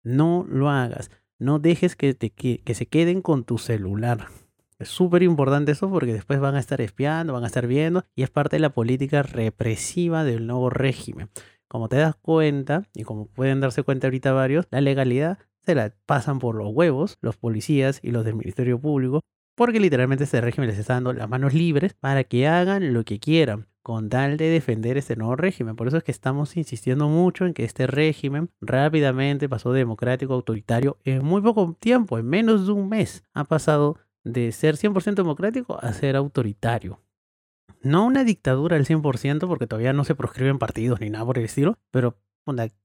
no 0.04 0.46
lo 0.48 0.70
hagas. 0.70 1.10
No 1.40 1.58
dejes 1.58 1.96
que, 1.96 2.14
te, 2.14 2.30
que, 2.30 2.58
que 2.58 2.74
se 2.74 2.86
queden 2.86 3.20
con 3.20 3.42
tu 3.42 3.58
celular. 3.58 4.28
Es 4.78 4.90
súper 4.90 5.24
importante 5.24 5.72
eso 5.72 5.90
porque 5.90 6.12
después 6.12 6.38
van 6.38 6.54
a 6.54 6.60
estar 6.60 6.80
espiando, 6.80 7.32
van 7.32 7.42
a 7.42 7.48
estar 7.48 7.66
viendo 7.66 8.04
y 8.14 8.22
es 8.22 8.30
parte 8.30 8.56
de 8.56 8.60
la 8.60 8.70
política 8.70 9.24
represiva 9.24 10.22
del 10.22 10.46
nuevo 10.46 10.70
régimen. 10.70 11.30
Como 11.72 11.88
te 11.88 11.96
das 11.96 12.14
cuenta, 12.16 12.82
y 12.92 13.04
como 13.04 13.28
pueden 13.28 13.60
darse 13.60 13.82
cuenta 13.82 14.06
ahorita 14.06 14.34
varios, 14.34 14.66
la 14.70 14.82
legalidad 14.82 15.38
se 15.62 15.74
la 15.74 15.94
pasan 16.04 16.38
por 16.38 16.54
los 16.54 16.68
huevos 16.70 17.16
los 17.22 17.38
policías 17.38 17.98
y 18.02 18.10
los 18.10 18.26
del 18.26 18.34
Ministerio 18.34 18.78
Público, 18.78 19.22
porque 19.54 19.80
literalmente 19.80 20.24
este 20.24 20.42
régimen 20.42 20.68
les 20.68 20.78
está 20.78 20.92
dando 20.92 21.14
las 21.14 21.30
manos 21.30 21.54
libres 21.54 21.94
para 21.94 22.24
que 22.24 22.46
hagan 22.46 22.92
lo 22.92 23.04
que 23.06 23.18
quieran 23.18 23.68
con 23.82 24.10
tal 24.10 24.36
de 24.36 24.50
defender 24.50 24.98
este 24.98 25.16
nuevo 25.16 25.34
régimen. 25.34 25.74
Por 25.74 25.88
eso 25.88 25.96
es 25.96 26.04
que 26.04 26.12
estamos 26.12 26.58
insistiendo 26.58 27.08
mucho 27.08 27.46
en 27.46 27.54
que 27.54 27.64
este 27.64 27.86
régimen 27.86 28.50
rápidamente 28.60 29.48
pasó 29.48 29.72
de 29.72 29.78
democrático 29.78 30.34
a 30.34 30.36
autoritario 30.36 30.98
en 31.04 31.24
muy 31.24 31.40
poco 31.40 31.74
tiempo, 31.80 32.18
en 32.18 32.26
menos 32.26 32.66
de 32.66 32.72
un 32.72 32.90
mes. 32.90 33.24
Ha 33.32 33.44
pasado 33.44 33.96
de 34.24 34.52
ser 34.52 34.76
100% 34.76 35.14
democrático 35.14 35.82
a 35.82 35.94
ser 35.94 36.16
autoritario 36.16 37.00
no 37.82 38.06
una 38.06 38.24
dictadura 38.24 38.76
al 38.76 38.86
100% 38.86 39.46
porque 39.46 39.66
todavía 39.66 39.92
no 39.92 40.04
se 40.04 40.14
proscriben 40.14 40.58
partidos 40.58 41.00
ni 41.00 41.10
nada 41.10 41.24
por 41.24 41.38
el 41.38 41.44
estilo, 41.44 41.78
pero 41.90 42.16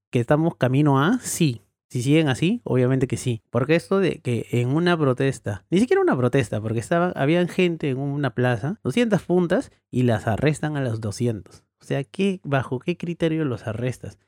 que 0.09 0.19
estamos 0.19 0.55
camino 0.55 1.01
a, 1.01 1.19
sí. 1.19 1.61
Si 1.89 2.01
siguen 2.01 2.27
así, 2.27 2.59
obviamente 2.65 3.07
que 3.07 3.15
sí. 3.15 3.41
Porque 3.49 3.75
esto 3.75 3.99
de 3.99 4.19
que 4.19 4.47
en 4.51 4.69
una 4.69 4.97
protesta, 4.97 5.65
ni 5.69 5.79
siquiera 5.79 6.01
una 6.01 6.17
protesta, 6.17 6.59
porque 6.59 6.79
estaba, 6.79 7.11
habían 7.11 7.47
gente 7.47 7.89
en 7.89 7.97
una 7.97 8.31
plaza, 8.31 8.79
200 8.83 9.21
puntas, 9.21 9.71
y 9.89 10.03
las 10.03 10.27
arrestan 10.27 10.75
a 10.75 10.81
los 10.81 10.99
200. 10.99 11.63
O 11.79 11.85
sea, 11.85 12.03
¿qué, 12.03 12.41
¿bajo 12.43 12.79
qué 12.79 12.97
criterio 12.97 13.45
los 13.45 13.67
arrestas? 13.67 14.19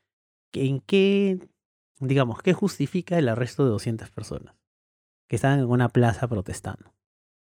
¿En 0.54 0.80
qué, 0.80 1.40
digamos, 2.00 2.42
qué 2.42 2.54
justifica 2.54 3.18
el 3.18 3.28
arresto 3.28 3.66
de 3.66 3.72
200 3.72 4.10
personas 4.10 4.56
que 5.28 5.36
estaban 5.36 5.60
en 5.60 5.66
una 5.66 5.90
plaza 5.90 6.30
protestando? 6.30 6.94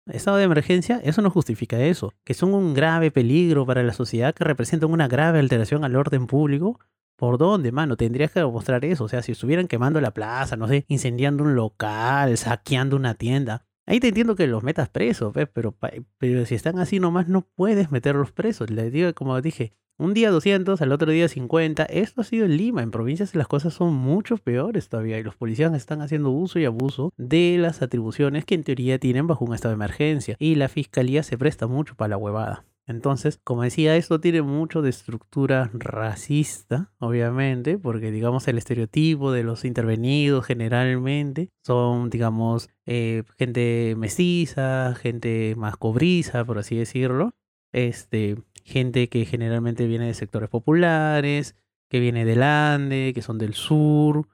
Estado 0.07 0.39
de 0.39 0.45
emergencia, 0.45 1.01
eso 1.05 1.23
no 1.23 1.31
justifica 1.31 1.81
eso. 1.81 2.13
Que 2.25 2.35
son 2.35 2.55
un 2.55 2.75
grave 2.75 3.11
peligro 3.11 3.65
para 3.67 3.83
la 3.83 3.93
sociedad, 3.93 4.35
que 4.35 4.45
representan 4.45 4.91
una 4.91 5.09
grave 5.09 5.39
alteración 5.39 5.85
al 5.85 5.97
orden 5.97 6.27
público. 6.27 6.81
¿Por 7.17 7.39
dónde, 7.39 7.71
mano? 7.71 7.97
Tendrías 7.97 8.33
que 8.33 8.41
demostrar 8.41 8.85
eso. 8.85 9.05
O 9.05 9.09
sea, 9.09 9.23
si 9.23 9.33
estuvieran 9.33 9.69
quemando 9.69 10.01
la 10.01 10.13
plaza, 10.13 10.57
no 10.57 10.67
sé, 10.67 10.85
incendiando 10.89 11.45
un 11.45 11.55
local, 11.55 12.37
saqueando 12.37 12.97
una 12.97 13.15
tienda. 13.15 13.65
Ahí 13.87 14.01
te 14.01 14.09
entiendo 14.09 14.37
que 14.37 14.47
los 14.47 14.63
metas 14.63 14.89
presos, 14.89 15.33
Pero, 15.53 15.77
pero 16.19 16.47
si 16.47 16.55
están 16.55 16.79
así 16.79 17.01
nomás 17.01 17.29
no 17.29 17.43
puedes 17.43 17.91
meterlos 17.91 18.33
presos. 18.33 18.71
Les 18.71 18.93
digo, 18.93 19.13
como 19.15 19.41
dije, 19.41 19.75
un 20.03 20.15
día 20.15 20.33
200, 20.33 20.83
al 20.83 20.91
otro 20.91 21.13
día 21.13 21.29
50. 21.29 21.85
Esto 21.85 22.23
ha 22.23 22.25
sido 22.25 22.47
en 22.47 22.57
Lima. 22.57 22.83
En 22.83 22.91
provincias 22.91 23.37
las 23.37 23.47
cosas 23.47 23.73
son 23.73 23.95
mucho 23.95 24.37
peores 24.37 24.89
todavía 24.89 25.19
y 25.19 25.23
los 25.23 25.37
policías 25.37 25.73
están 25.75 26.01
haciendo 26.03 26.31
uso 26.31 26.59
y 26.59 26.65
abuso 26.65 27.13
de 27.17 27.57
las 27.59 27.83
atribuciones 27.83 28.45
que 28.45 28.57
en 28.57 28.65
teoría 28.65 28.99
tienen 28.99 29.29
bajo 29.29 29.45
un 29.45 29.55
estado 29.55 29.71
de 29.71 29.77
emergencia. 29.77 30.35
Y 30.41 30.57
la 30.57 30.69
fiscalía 30.69 31.23
se 31.23 31.39
presta 31.39 31.69
mucho 31.69 31.95
para 31.95 32.09
la 32.09 32.17
huevada. 32.17 32.65
Entonces, 32.85 33.39
como 33.45 33.63
decía, 33.63 33.95
esto 33.95 34.21
tiene 34.21 34.43
mucho 34.43 34.83
de 34.83 34.91
estructura 34.91 35.71
racista, 35.73 36.93
obviamente, 36.99 37.79
porque 37.79 38.11
digamos 38.11 38.49
el 38.49 38.59
estereotipo 38.59 39.31
de 39.31 39.45
los 39.45 39.65
intervenidos 39.65 40.45
generalmente 40.45 41.51
son, 41.65 42.11
digamos, 42.11 42.71
eh, 42.87 43.23
gente 43.39 43.95
mestiza, 43.97 44.97
gente 44.97 45.55
más 45.57 45.77
cobriza, 45.77 46.45
por 46.45 46.59
así 46.59 46.77
decirlo. 46.77 47.37
Este, 47.73 48.37
gente 48.65 49.09
que 49.09 49.25
generalmente 49.25 49.87
viene 49.87 50.07
de 50.07 50.15
sectores 50.15 50.49
populares, 50.49 51.57
que 51.89 52.01
viene 52.01 52.25
del 52.25 52.43
Ande, 52.43 53.13
que 53.15 53.23
son 53.23 53.39
del 53.39 53.55
sur. 53.55 54.29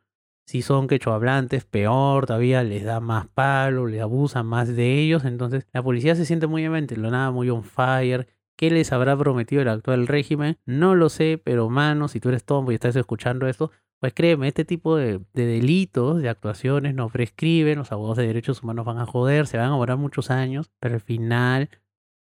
Si 0.46 0.62
son 0.62 0.88
quechohablantes, 0.88 1.64
peor 1.64 2.26
todavía, 2.26 2.62
les 2.62 2.84
da 2.84 3.00
más 3.00 3.26
palo, 3.26 3.86
les 3.86 4.00
abusan 4.00 4.46
más 4.46 4.74
de 4.74 4.98
ellos. 4.98 5.24
Entonces 5.24 5.66
la 5.72 5.82
policía 5.82 6.14
se 6.14 6.24
siente 6.24 6.46
muy 6.46 6.66
nada 6.66 7.30
muy 7.30 7.50
on 7.50 7.64
fire. 7.64 8.28
¿Qué 8.56 8.70
les 8.70 8.92
habrá 8.92 9.16
prometido 9.16 9.62
el 9.62 9.68
actual 9.68 10.06
régimen? 10.06 10.58
No 10.66 10.94
lo 10.94 11.10
sé, 11.10 11.40
pero 11.42 11.68
mano, 11.68 12.08
si 12.08 12.18
tú 12.18 12.30
eres 12.30 12.44
tombo 12.44 12.72
y 12.72 12.74
estás 12.74 12.96
escuchando 12.96 13.46
esto, 13.46 13.70
pues 14.00 14.14
créeme, 14.14 14.48
este 14.48 14.64
tipo 14.64 14.96
de, 14.96 15.20
de, 15.32 15.46
delitos, 15.46 16.22
de 16.22 16.28
actuaciones 16.28 16.94
no 16.94 17.08
prescriben, 17.08 17.78
los 17.78 17.92
abogados 17.92 18.18
de 18.18 18.26
derechos 18.26 18.62
humanos 18.62 18.86
van 18.86 18.98
a 18.98 19.06
joder, 19.06 19.46
se 19.46 19.58
van 19.58 19.68
a 19.68 19.72
demorar 19.72 19.96
muchos 19.96 20.30
años, 20.30 20.70
pero 20.80 20.94
al 20.94 21.00
final 21.00 21.70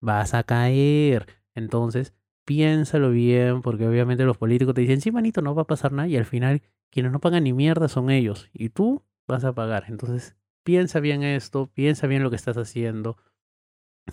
vas 0.01 0.35
a 0.35 0.43
caer. 0.43 1.27
Entonces, 1.55 2.15
piénsalo 2.45 3.11
bien, 3.11 3.63
porque 3.63 3.87
obviamente 3.87 4.25
los 4.25 4.39
políticos 4.39 4.75
te 4.75 4.83
dicen, 4.83 5.01
sí, 5.01 5.11
manito, 5.13 5.43
no 5.43 5.55
va 5.55 5.63
a 5.63 5.67
pasar 5.67 5.93
nada, 5.93 6.09
y 6.09 6.17
al 6.17 6.25
final 6.25 6.63
quienes 6.91 7.13
no 7.13 7.21
pagan 7.21 7.45
ni 7.45 7.53
mierda 7.53 7.89
son 7.89 8.11
ellos, 8.11 8.49
y 8.53 8.71
tú 8.71 9.03
vas 9.27 9.45
a 9.45 9.55
pagar. 9.55 9.85
Entonces, 9.89 10.37
piensa 10.65 11.01
bien 11.01 11.23
esto, 11.23 11.69
piensa 11.73 12.07
bien 12.07 12.23
lo 12.23 12.31
que 12.31 12.37
estás 12.37 12.57
haciendo. 12.57 13.17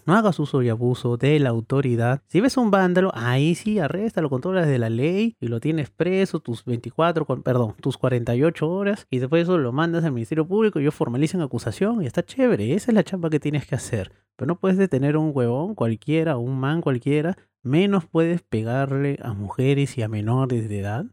No 0.06 0.16
hagas 0.16 0.40
uso 0.40 0.62
y 0.62 0.70
abuso 0.70 1.18
de 1.18 1.40
la 1.40 1.50
autoridad. 1.50 2.22
Si 2.28 2.42
ves 2.42 2.58
un 2.58 2.72
vándalo, 2.72 3.12
ahí 3.14 3.56
sí, 3.56 3.80
arréstalo 3.80 4.30
con 4.30 4.42
todas 4.42 4.62
las 4.62 4.68
de 4.68 4.80
la 4.80 4.90
ley 4.90 5.36
y 5.40 5.48
lo 5.48 5.60
tienes 5.60 5.90
preso 5.90 6.40
tus 6.40 6.66
24, 6.66 7.26
perdón, 7.44 7.76
tus 7.80 7.98
48 7.98 8.70
horas 8.70 9.08
y 9.10 9.20
después 9.20 9.44
eso 9.44 9.58
lo 9.58 9.72
mandas 9.72 10.04
al 10.06 10.12
Ministerio 10.12 10.48
Público 10.48 10.80
y 10.80 10.84
ellos 10.84 10.96
formalicen 10.96 11.42
acusación 11.42 12.02
y 12.02 12.08
está 12.08 12.24
chévere. 12.24 12.74
Esa 12.74 12.92
es 12.92 12.96
la 12.96 13.04
chamba 13.04 13.30
que 13.30 13.40
tienes 13.40 13.68
que 13.68 13.76
hacer. 13.76 14.12
Pero 14.36 14.48
no 14.48 14.60
puedes 14.60 14.78
detener 14.78 15.16
a 15.16 15.20
un 15.20 15.32
huevón 15.34 15.76
cualquiera, 15.76 16.38
un 16.38 16.60
man 16.60 16.82
cualquiera, 16.82 17.38
menos 17.62 18.06
puedes 18.06 18.42
pegarle 18.42 19.20
a 19.22 19.34
mujeres 19.34 19.98
y 19.98 20.02
a 20.02 20.08
menores 20.08 20.70
de 20.70 20.80
edad, 20.80 21.06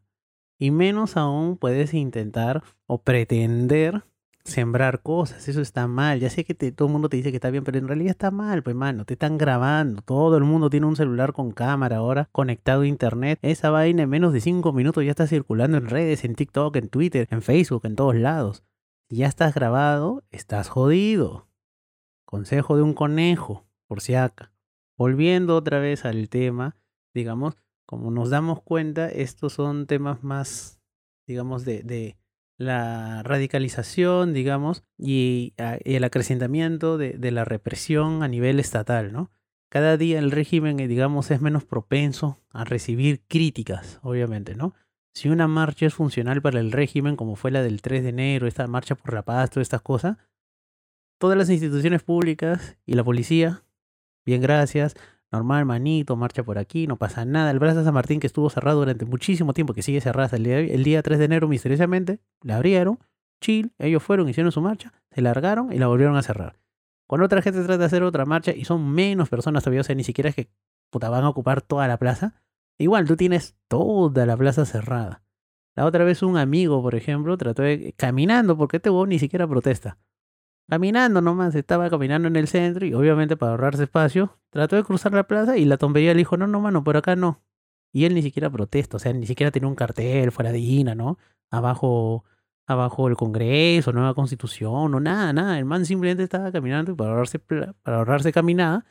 y 0.58 0.70
menos 0.70 1.16
aún 1.16 1.56
puedes 1.56 1.92
intentar 1.92 2.62
o 2.86 3.02
pretender 3.02 4.04
sembrar 4.46 5.02
cosas. 5.02 5.48
Eso 5.48 5.60
está 5.60 5.86
mal. 5.86 6.20
Ya 6.20 6.30
sé 6.30 6.44
que 6.44 6.54
todo 6.54 6.88
el 6.88 6.92
mundo 6.92 7.08
te 7.08 7.16
dice 7.16 7.30
que 7.30 7.36
está 7.36 7.50
bien, 7.50 7.64
pero 7.64 7.78
en 7.78 7.88
realidad 7.88 8.10
está 8.10 8.30
mal, 8.30 8.62
pues 8.62 8.76
mano. 8.76 9.04
Te 9.04 9.14
están 9.14 9.38
grabando. 9.38 10.02
Todo 10.02 10.36
el 10.36 10.44
mundo 10.44 10.70
tiene 10.70 10.86
un 10.86 10.96
celular 10.96 11.32
con 11.32 11.50
cámara 11.52 11.98
ahora 11.98 12.28
conectado 12.32 12.82
a 12.82 12.86
internet. 12.86 13.38
Esa 13.42 13.70
vaina 13.70 14.02
en 14.02 14.08
menos 14.08 14.32
de 14.32 14.40
5 14.40 14.72
minutos 14.72 15.04
ya 15.04 15.10
está 15.10 15.26
circulando 15.26 15.76
en 15.78 15.88
redes, 15.88 16.24
en 16.24 16.34
TikTok, 16.34 16.76
en 16.76 16.88
Twitter, 16.88 17.28
en 17.30 17.42
Facebook, 17.42 17.82
en 17.84 17.96
todos 17.96 18.14
lados. 18.14 18.64
Si 19.08 19.16
ya 19.16 19.26
estás 19.26 19.54
grabado, 19.54 20.24
estás 20.30 20.68
jodido. 20.68 21.48
Consejo 22.24 22.76
de 22.76 22.82
un 22.82 22.94
conejo, 22.94 23.66
por 23.86 24.00
si 24.00 24.14
acá. 24.14 24.52
Volviendo 24.96 25.56
otra 25.56 25.78
vez 25.78 26.04
al 26.04 26.28
tema, 26.28 26.76
digamos, 27.14 27.56
como 27.86 28.10
nos 28.10 28.30
damos 28.30 28.62
cuenta, 28.62 29.08
estos 29.08 29.52
son 29.52 29.86
temas 29.86 30.24
más, 30.24 30.80
digamos, 31.26 31.64
de, 31.64 31.82
de 31.82 32.16
la 32.58 33.22
radicalización, 33.22 34.32
digamos, 34.32 34.84
y, 34.98 35.54
ah, 35.58 35.78
el 35.84 36.04
acrecentamiento 36.04 36.98
de, 36.98 37.30
la 37.30 37.44
represión 37.44 38.22
a 38.22 38.28
nivel 38.28 38.60
estatal, 38.60 39.12
¿no? 39.12 39.30
Cada 39.68 39.96
día 39.96 40.18
el 40.18 40.30
régimen, 40.30 40.80
eh, 40.80 40.88
digamos, 40.88 41.30
es 41.30 41.40
menos 41.40 41.64
propenso 41.64 42.40
a 42.50 42.64
recibir 42.64 43.22
críticas, 43.28 43.98
obviamente, 44.02 44.54
¿no? 44.54 44.74
Si 45.12 45.28
una 45.28 45.48
marcha 45.48 45.86
es 45.86 45.94
funcional 45.94 46.42
para 46.42 46.60
el 46.60 46.72
régimen, 46.72 47.16
como 47.16 47.36
fue 47.36 47.50
la 47.50 47.62
del 47.62 47.82
3 47.82 48.02
de 48.02 48.10
enero, 48.10 48.46
esta 48.46 48.66
marcha 48.66 48.94
por 48.94 49.14
la 49.14 49.22
paz, 49.22 49.50
todas 49.50 49.66
estas 49.66 49.82
cosas, 49.82 50.18
todas 51.18 51.36
las 51.36 51.50
instituciones 51.50 52.02
públicas 52.02 52.76
y 52.86 52.94
la 52.94 53.04
policía, 53.04 53.62
bien 54.24 54.42
gracias, 54.42 54.94
normal, 55.32 55.64
manito, 55.64 56.16
marcha 56.16 56.42
por 56.42 56.58
aquí, 56.58 56.86
no 56.86 56.96
pasa 56.96 57.24
nada. 57.24 57.50
El 57.50 57.58
Plaza 57.58 57.84
San 57.84 57.94
Martín 57.94 58.20
que 58.20 58.26
estuvo 58.26 58.48
cerrado 58.50 58.80
durante 58.80 59.04
muchísimo 59.04 59.52
tiempo, 59.52 59.74
que 59.74 59.82
sigue 59.82 60.00
cerrado 60.00 60.36
el 60.36 60.44
día, 60.44 60.58
el 60.58 60.84
día 60.84 61.02
3 61.02 61.18
de 61.18 61.24
enero 61.24 61.48
misteriosamente, 61.48 62.20
la 62.42 62.56
abrieron, 62.56 62.98
chill, 63.40 63.72
ellos 63.78 64.02
fueron, 64.02 64.28
hicieron 64.28 64.52
su 64.52 64.60
marcha, 64.60 64.92
se 65.10 65.20
largaron 65.20 65.72
y 65.72 65.78
la 65.78 65.86
volvieron 65.86 66.16
a 66.16 66.22
cerrar. 66.22 66.58
Cuando 67.08 67.26
otra 67.26 67.42
gente 67.42 67.60
trata 67.62 67.78
de 67.78 67.84
hacer 67.84 68.02
otra 68.02 68.24
marcha 68.24 68.52
y 68.52 68.64
son 68.64 68.90
menos 68.90 69.28
personas 69.28 69.62
todavía, 69.62 69.82
o 69.82 69.84
sea, 69.84 69.94
ni 69.94 70.04
siquiera 70.04 70.30
es 70.30 70.34
que 70.34 70.48
puta, 70.90 71.08
van 71.08 71.24
a 71.24 71.28
ocupar 71.28 71.62
toda 71.62 71.88
la 71.88 71.98
plaza, 71.98 72.34
igual 72.78 73.06
tú 73.06 73.16
tienes 73.16 73.56
toda 73.68 74.26
la 74.26 74.36
plaza 74.36 74.64
cerrada. 74.64 75.22
La 75.74 75.84
otra 75.84 76.04
vez 76.04 76.22
un 76.22 76.38
amigo, 76.38 76.80
por 76.82 76.94
ejemplo, 76.94 77.36
trató 77.36 77.62
de 77.62 77.92
caminando, 77.96 78.56
porque 78.56 78.78
este 78.78 78.90
huevón 78.90 79.10
ni 79.10 79.18
siquiera 79.18 79.46
protesta. 79.46 79.98
Caminando 80.68 81.20
nomás, 81.20 81.54
estaba 81.54 81.88
caminando 81.90 82.26
en 82.26 82.34
el 82.36 82.48
centro 82.48 82.86
y 82.86 82.92
obviamente 82.92 83.36
para 83.36 83.52
ahorrarse 83.52 83.84
espacio, 83.84 84.36
trató 84.50 84.74
de 84.74 84.82
cruzar 84.82 85.12
la 85.12 85.26
plaza 85.28 85.56
y 85.56 85.64
la 85.64 85.76
tombería 85.76 86.12
le 86.12 86.18
dijo, 86.18 86.36
no, 86.36 86.46
no, 86.48 86.60
mano, 86.60 86.82
por 86.82 86.96
acá 86.96 87.14
no. 87.14 87.40
Y 87.92 88.04
él 88.04 88.14
ni 88.14 88.22
siquiera 88.22 88.50
protesta, 88.50 88.96
o 88.96 89.00
sea, 89.00 89.12
ni 89.12 89.26
siquiera 89.26 89.52
tiene 89.52 89.68
un 89.68 89.76
cartel 89.76 90.32
fuera 90.32 90.50
de 90.50 90.58
INA, 90.58 90.94
¿no? 90.96 91.18
Abajo, 91.50 92.24
abajo 92.66 93.06
el 93.08 93.16
Congreso, 93.16 93.92
nueva 93.92 94.14
constitución, 94.14 94.90
no 94.90 94.98
nada, 94.98 95.32
nada. 95.32 95.58
El 95.58 95.64
man 95.64 95.86
simplemente 95.86 96.24
estaba 96.24 96.50
caminando 96.50 96.92
y 96.92 96.94
para 96.96 97.10
ahorrarse, 97.10 97.38
para 97.38 97.98
ahorrarse 97.98 98.32
caminada, 98.32 98.84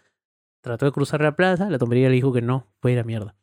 trató 0.62 0.86
de 0.86 0.94
cruzar 0.94 1.22
la 1.22 1.36
plaza, 1.36 1.70
la 1.70 1.78
tombería 1.78 2.10
le 2.10 2.16
dijo 2.16 2.32
que 2.32 2.42
no, 2.42 2.68
fue 2.82 2.96
la 2.96 3.04
mierda. 3.04 3.36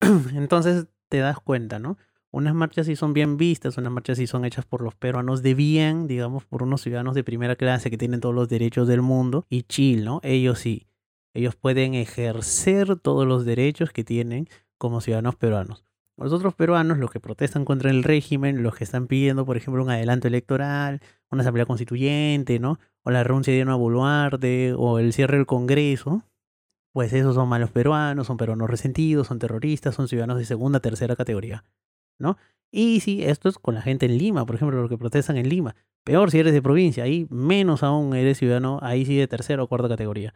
Entonces 0.34 0.88
te 1.08 1.18
das 1.18 1.38
cuenta, 1.38 1.78
¿no? 1.78 1.96
Unas 2.36 2.54
marchas 2.54 2.84
sí 2.84 2.96
son 2.96 3.14
bien 3.14 3.38
vistas, 3.38 3.78
unas 3.78 3.90
marchas 3.90 4.18
sí 4.18 4.26
son 4.26 4.44
hechas 4.44 4.66
por 4.66 4.82
los 4.82 4.94
peruanos 4.94 5.42
de 5.42 5.54
bien, 5.54 6.06
digamos, 6.06 6.44
por 6.44 6.62
unos 6.62 6.82
ciudadanos 6.82 7.14
de 7.14 7.24
primera 7.24 7.56
clase 7.56 7.90
que 7.90 7.96
tienen 7.96 8.20
todos 8.20 8.34
los 8.34 8.46
derechos 8.46 8.86
del 8.86 9.00
mundo. 9.00 9.46
Y 9.48 9.62
chill, 9.62 10.04
¿no? 10.04 10.20
Ellos 10.22 10.58
sí. 10.58 10.86
Ellos 11.32 11.56
pueden 11.56 11.94
ejercer 11.94 12.96
todos 12.96 13.26
los 13.26 13.46
derechos 13.46 13.90
que 13.90 14.04
tienen 14.04 14.48
como 14.76 15.00
ciudadanos 15.00 15.36
peruanos. 15.36 15.86
Los 16.18 16.30
otros 16.34 16.52
peruanos, 16.52 16.98
los 16.98 17.10
que 17.10 17.20
protestan 17.20 17.64
contra 17.64 17.88
el 17.88 18.02
régimen, 18.02 18.62
los 18.62 18.74
que 18.74 18.84
están 18.84 19.06
pidiendo, 19.06 19.46
por 19.46 19.56
ejemplo, 19.56 19.82
un 19.82 19.88
adelanto 19.88 20.28
electoral, 20.28 21.00
una 21.30 21.40
asamblea 21.40 21.64
constituyente, 21.64 22.58
¿no? 22.58 22.78
O 23.02 23.12
la 23.12 23.24
renuncia 23.24 23.54
de 23.54 23.62
una 23.62 23.76
Boluarte, 23.76 24.74
o 24.76 24.98
el 24.98 25.14
cierre 25.14 25.38
del 25.38 25.46
Congreso, 25.46 26.22
pues 26.92 27.14
esos 27.14 27.34
son 27.34 27.48
malos 27.48 27.70
peruanos, 27.70 28.26
son 28.26 28.36
peruanos 28.36 28.68
resentidos, 28.68 29.26
son 29.26 29.38
terroristas, 29.38 29.94
son 29.94 30.06
ciudadanos 30.06 30.36
de 30.36 30.44
segunda, 30.44 30.80
tercera 30.80 31.16
categoría. 31.16 31.64
¿No? 32.18 32.36
Y 32.70 33.00
si 33.00 33.24
esto 33.24 33.48
es 33.48 33.58
con 33.58 33.74
la 33.74 33.82
gente 33.82 34.06
en 34.06 34.18
Lima, 34.18 34.44
por 34.44 34.56
ejemplo, 34.56 34.80
los 34.80 34.90
que 34.90 34.98
protestan 34.98 35.36
en 35.36 35.48
Lima. 35.48 35.74
Peor 36.04 36.30
si 36.30 36.38
eres 36.38 36.52
de 36.52 36.62
provincia, 36.62 37.04
ahí 37.04 37.26
menos 37.30 37.82
aún 37.82 38.14
eres 38.14 38.38
ciudadano, 38.38 38.78
ahí 38.82 39.04
sí 39.04 39.16
de 39.16 39.26
tercera 39.28 39.62
o 39.62 39.66
cuarta 39.66 39.88
categoría. 39.88 40.34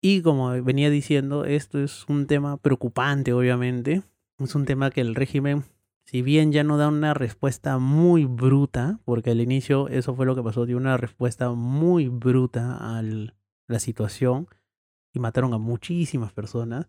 Y 0.00 0.22
como 0.22 0.50
venía 0.62 0.90
diciendo, 0.90 1.44
esto 1.44 1.78
es 1.78 2.08
un 2.08 2.26
tema 2.26 2.56
preocupante, 2.56 3.32
obviamente. 3.32 4.02
Es 4.38 4.54
un 4.54 4.64
tema 4.64 4.90
que 4.90 5.00
el 5.00 5.14
régimen, 5.14 5.64
si 6.04 6.22
bien 6.22 6.50
ya 6.50 6.64
no 6.64 6.76
da 6.76 6.88
una 6.88 7.14
respuesta 7.14 7.78
muy 7.78 8.24
bruta, 8.24 8.98
porque 9.04 9.30
al 9.30 9.40
inicio 9.40 9.88
eso 9.88 10.16
fue 10.16 10.26
lo 10.26 10.34
que 10.34 10.42
pasó, 10.42 10.66
dio 10.66 10.76
una 10.76 10.96
respuesta 10.96 11.50
muy 11.50 12.08
bruta 12.08 12.78
a 12.80 13.02
la 13.02 13.78
situación 13.78 14.48
y 15.12 15.20
mataron 15.20 15.54
a 15.54 15.58
muchísimas 15.58 16.32
personas 16.32 16.88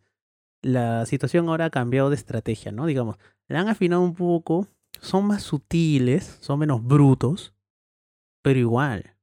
la 0.63 1.05
situación 1.05 1.49
ahora 1.49 1.65
ha 1.65 1.69
cambiado 1.69 2.09
de 2.09 2.15
estrategia, 2.15 2.71
¿no? 2.71 2.87
Digamos, 2.87 3.17
la 3.47 3.61
han 3.61 3.69
afinado 3.69 4.01
un 4.01 4.13
poco, 4.13 4.67
son 4.99 5.27
más 5.27 5.43
sutiles, 5.43 6.37
son 6.41 6.59
menos 6.59 6.83
brutos, 6.83 7.53
pero 8.41 8.59
igual, 8.59 9.15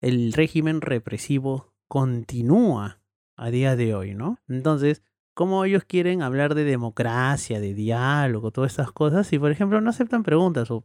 el 0.00 0.32
régimen 0.32 0.80
represivo 0.80 1.72
continúa 1.88 3.00
a 3.36 3.50
día 3.50 3.76
de 3.76 3.94
hoy, 3.94 4.14
¿no? 4.14 4.38
Entonces, 4.48 5.02
¿cómo 5.34 5.64
ellos 5.64 5.84
quieren 5.84 6.22
hablar 6.22 6.54
de 6.54 6.64
democracia, 6.64 7.60
de 7.60 7.74
diálogo, 7.74 8.50
todas 8.50 8.72
estas 8.72 8.92
cosas, 8.92 9.26
si 9.26 9.38
por 9.38 9.50
ejemplo 9.50 9.80
no 9.80 9.90
aceptan 9.90 10.22
preguntas, 10.22 10.70
o 10.70 10.84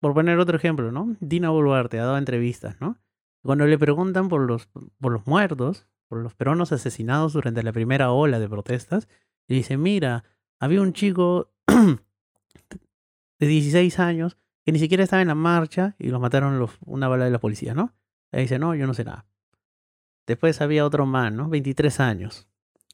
por 0.00 0.14
poner 0.14 0.38
otro 0.38 0.56
ejemplo, 0.56 0.90
¿no? 0.92 1.16
Dina 1.20 1.50
Boluarte 1.50 1.98
ha 1.98 2.04
dado 2.04 2.18
entrevistas, 2.18 2.80
¿no? 2.80 2.98
Cuando 3.42 3.66
le 3.66 3.78
preguntan 3.78 4.28
por 4.28 4.42
los, 4.42 4.66
por 4.66 5.12
los 5.12 5.26
muertos, 5.26 5.88
por 6.08 6.18
los 6.18 6.34
peruanos 6.34 6.72
asesinados 6.72 7.32
durante 7.32 7.62
la 7.62 7.72
primera 7.72 8.12
ola 8.12 8.38
de 8.38 8.48
protestas. 8.48 9.08
Y 9.48 9.54
dice, 9.54 9.76
mira, 9.76 10.24
había 10.60 10.82
un 10.82 10.92
chico 10.92 11.52
de 13.42 13.48
16 13.48 13.98
años 13.98 14.38
que 14.64 14.70
ni 14.70 14.78
siquiera 14.78 15.02
estaba 15.02 15.20
en 15.20 15.26
la 15.26 15.34
marcha 15.34 15.96
y 15.98 16.10
lo 16.10 16.20
mataron 16.20 16.60
los, 16.60 16.78
una 16.86 17.08
bala 17.08 17.24
de 17.24 17.32
la 17.32 17.40
policía, 17.40 17.74
¿no? 17.74 17.92
Y 18.30 18.36
dice, 18.36 18.60
no, 18.60 18.72
yo 18.76 18.86
no 18.86 18.94
sé 18.94 19.02
nada. 19.02 19.26
Después 20.28 20.60
había 20.60 20.86
otro 20.86 21.06
man, 21.06 21.34
¿no? 21.34 21.48
23 21.48 21.98
años, 21.98 22.48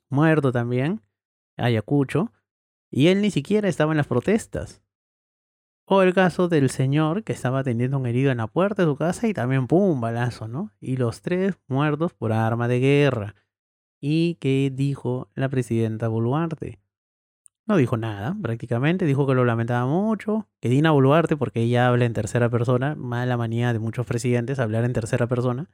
muerto 0.09 0.51
también, 0.51 1.03
Ayacucho, 1.59 2.33
y 2.91 3.09
él 3.09 3.21
ni 3.21 3.31
siquiera 3.31 3.69
estaba 3.69 3.93
en 3.93 3.99
las 3.99 4.07
protestas. 4.07 4.81
O 5.85 6.01
el 6.01 6.15
caso 6.15 6.49
del 6.49 6.71
señor 6.71 7.25
que 7.25 7.35
estaba 7.35 7.59
atendiendo 7.59 7.99
a 7.99 8.01
un 8.01 8.07
herido 8.07 8.33
en 8.33 8.39
la 8.39 8.47
puerta 8.47 8.81
de 8.81 8.89
su 8.89 8.97
casa 8.97 9.29
y 9.29 9.35
también 9.35 9.67
pum, 9.67 10.01
balazo, 10.01 10.49
¿no? 10.49 10.73
Y 10.81 10.97
los 10.97 11.21
tres 11.21 11.59
muertos 11.67 12.15
por 12.15 12.33
arma 12.33 12.69
de 12.69 12.81
guerra. 12.81 13.35
¿Y 14.01 14.37
qué 14.37 14.73
dijo 14.75 15.29
la 15.35 15.51
presidenta 15.51 16.09
Boluarte? 16.09 16.81
No 17.69 17.77
dijo 17.77 17.99
nada, 17.99 18.35
prácticamente. 18.41 19.05
Dijo 19.05 19.27
que 19.27 19.35
lo 19.35 19.45
lamentaba 19.45 19.87
mucho. 19.87 20.49
Que 20.59 20.71
Dina 20.71 20.91
Boluarte, 20.91 21.37
porque 21.37 21.61
ella 21.61 21.87
habla 21.87 22.07
en 22.07 22.15
tercera 22.15 22.49
persona, 22.49 22.95
mala 22.95 23.37
manía 23.37 23.75
de 23.75 23.79
muchos 23.79 24.07
presidentes 24.07 24.59
hablar 24.59 24.85
en 24.85 24.95
tercera 24.95 25.27
persona. 25.27 25.69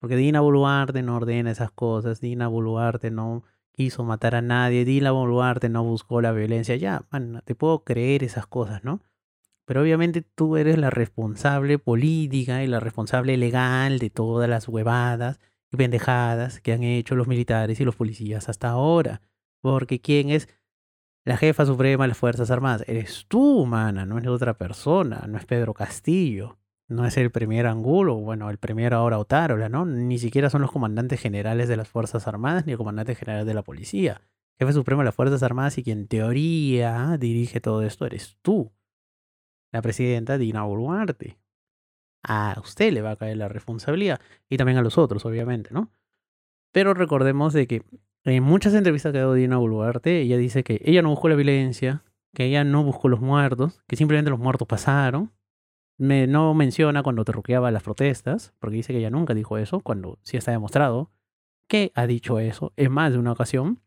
Porque 0.00 0.16
Dina 0.16 0.40
Boluarte 0.40 1.02
no 1.02 1.16
ordena 1.16 1.50
esas 1.50 1.70
cosas. 1.70 2.22
Dina 2.22 2.48
Boluarte 2.48 3.10
no 3.10 3.44
quiso 3.72 4.04
matar 4.04 4.36
a 4.36 4.40
nadie. 4.40 4.86
Dina 4.86 5.10
Boluarte 5.10 5.68
no 5.68 5.84
buscó 5.84 6.22
la 6.22 6.32
violencia. 6.32 6.76
Ya, 6.76 7.02
te 7.44 7.54
puedo 7.54 7.84
creer 7.84 8.24
esas 8.24 8.46
cosas, 8.46 8.82
¿no? 8.82 9.02
Pero 9.66 9.82
obviamente 9.82 10.22
tú 10.22 10.56
eres 10.56 10.78
la 10.78 10.88
responsable 10.88 11.78
política 11.78 12.64
y 12.64 12.66
la 12.68 12.80
responsable 12.80 13.36
legal 13.36 13.98
de 13.98 14.08
todas 14.08 14.48
las 14.48 14.66
huevadas 14.66 15.40
y 15.70 15.76
pendejadas 15.76 16.62
que 16.62 16.72
han 16.72 16.84
hecho 16.84 17.16
los 17.16 17.28
militares 17.28 17.78
y 17.80 17.84
los 17.84 17.96
policías 17.96 18.48
hasta 18.48 18.70
ahora. 18.70 19.20
Porque 19.60 20.00
¿quién 20.00 20.30
es 20.30 20.48
la 21.28 21.36
jefa 21.36 21.66
suprema 21.66 22.04
de 22.04 22.08
las 22.08 22.16
Fuerzas 22.16 22.50
Armadas? 22.50 22.88
Eres 22.88 23.26
tú, 23.28 23.66
mana, 23.66 24.06
no 24.06 24.18
es 24.18 24.26
otra 24.26 24.54
persona, 24.54 25.26
no 25.28 25.36
es 25.36 25.44
Pedro 25.44 25.74
Castillo, 25.74 26.56
no 26.88 27.04
es 27.04 27.18
el 27.18 27.30
primer 27.30 27.66
Angulo, 27.66 28.14
bueno, 28.14 28.48
el 28.48 28.56
primer 28.56 28.94
ahora 28.94 29.18
Otárola, 29.18 29.68
¿no? 29.68 29.84
Ni 29.84 30.18
siquiera 30.18 30.48
son 30.48 30.62
los 30.62 30.72
comandantes 30.72 31.20
generales 31.20 31.68
de 31.68 31.76
las 31.76 31.86
Fuerzas 31.86 32.26
Armadas 32.26 32.64
ni 32.64 32.72
el 32.72 32.78
comandante 32.78 33.14
general 33.14 33.44
de 33.44 33.52
la 33.52 33.62
policía. 33.62 34.22
Jefe 34.58 34.72
supremo 34.72 35.02
de 35.02 35.04
las 35.04 35.14
Fuerzas 35.14 35.42
Armadas 35.42 35.76
y 35.76 35.82
quien 35.82 35.98
en 35.98 36.08
teoría 36.08 37.18
dirige 37.20 37.60
todo 37.60 37.82
esto 37.82 38.06
eres 38.06 38.38
tú 38.40 38.72
la 39.70 39.82
presidenta 39.82 40.38
Dina 40.38 40.62
Boluarte. 40.62 41.38
A 42.22 42.56
usted 42.64 42.90
le 42.90 43.02
va 43.02 43.10
a 43.10 43.16
caer 43.16 43.36
la 43.36 43.48
responsabilidad 43.48 44.18
y 44.48 44.56
también 44.56 44.78
a 44.78 44.82
los 44.82 44.96
otros, 44.96 45.26
obviamente, 45.26 45.74
¿no? 45.74 45.92
Pero 46.72 46.94
recordemos 46.94 47.52
de 47.52 47.66
que 47.66 47.82
en 48.28 48.42
muchas 48.42 48.74
entrevistas 48.74 49.12
que 49.12 49.18
ha 49.18 49.22
dado 49.22 49.34
Dina 49.34 49.58
Boluarte, 49.58 50.20
ella 50.20 50.36
dice 50.36 50.64
que 50.64 50.80
ella 50.84 51.02
no 51.02 51.10
buscó 51.10 51.28
la 51.28 51.34
violencia, 51.34 52.04
que 52.34 52.44
ella 52.44 52.64
no 52.64 52.84
buscó 52.84 53.08
los 53.08 53.20
muertos, 53.20 53.82
que 53.86 53.96
simplemente 53.96 54.30
los 54.30 54.40
muertos 54.40 54.66
pasaron. 54.66 55.32
Me, 55.96 56.26
no 56.26 56.54
menciona 56.54 57.02
cuando 57.02 57.24
terruqueaba 57.24 57.70
las 57.70 57.82
protestas, 57.82 58.54
porque 58.60 58.76
dice 58.76 58.92
que 58.92 59.00
ella 59.00 59.10
nunca 59.10 59.34
dijo 59.34 59.58
eso, 59.58 59.80
cuando 59.80 60.18
sí 60.22 60.36
está 60.36 60.52
demostrado 60.52 61.10
que 61.68 61.92
ha 61.94 62.06
dicho 62.06 62.40
eso 62.40 62.72
en 62.76 62.90
más 62.90 63.12
de 63.12 63.18
una 63.18 63.32
ocasión. 63.32 63.80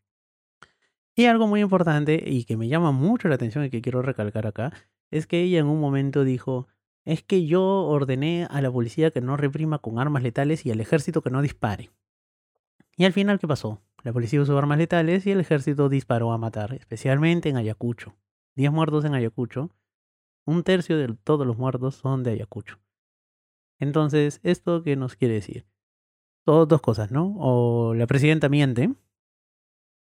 Y 1.15 1.25
algo 1.25 1.47
muy 1.47 1.60
importante 1.60 2.23
y 2.25 2.45
que 2.45 2.56
me 2.56 2.69
llama 2.69 2.91
mucho 2.91 3.27
la 3.27 3.36
atención 3.36 3.65
y 3.65 3.69
que 3.69 3.82
quiero 3.82 4.01
recalcar 4.01 4.47
acá 4.47 4.71
es 5.10 5.27
que 5.27 5.41
ella 5.41 5.60
en 5.60 5.65
un 5.65 5.82
momento 5.82 6.23
dijo, 6.23 6.67
es 7.04 7.21
que 7.23 7.45
yo 7.45 7.62
ordené 7.63 8.47
a 8.49 8.62
la 8.62 8.71
policía 8.71 9.12
que 9.12 9.19
no 9.19 9.36
reprima 9.36 9.80
con 9.80 9.99
armas 9.99 10.23
letales 10.23 10.65
y 10.65 10.71
al 10.71 10.80
ejército 10.80 11.21
que 11.21 11.32
no 11.32 11.41
dispare. 11.41 11.91
Y 12.95 13.06
al 13.06 13.13
final, 13.13 13.39
¿qué 13.39 13.47
pasó? 13.47 13.82
La 14.04 14.14
policía 14.14 14.42
usó 14.42 14.58
armas 14.58 14.78
letales 14.78 15.26
y 15.26 15.32
el 15.32 15.40
ejército 15.40 15.90
disparó 15.90 16.32
a 16.32 16.38
matar, 16.38 16.74
especialmente 16.74 17.50
en 17.50 17.58
Ayacucho. 17.58 18.16
Diez 18.56 18.72
muertos 18.72 19.06
en 19.06 19.14
Ayacucho. 19.14 19.70
Un 20.46 20.64
tercio 20.64 20.98
de 20.98 21.16
todos 21.24 21.46
los 21.46 21.58
muertos 21.58 21.96
son 21.96 22.24
de 22.24 22.32
Ayacucho. 22.32 22.80
Entonces, 23.80 24.40
¿esto 24.44 24.84
qué 24.84 24.96
nos 24.96 25.16
quiere 25.16 25.36
decir? 25.36 25.66
dos 26.46 26.82
cosas, 26.82 27.12
¿no? 27.12 27.36
O 27.38 27.94
la 27.94 28.08
presidenta 28.08 28.50
miente, 28.50 28.94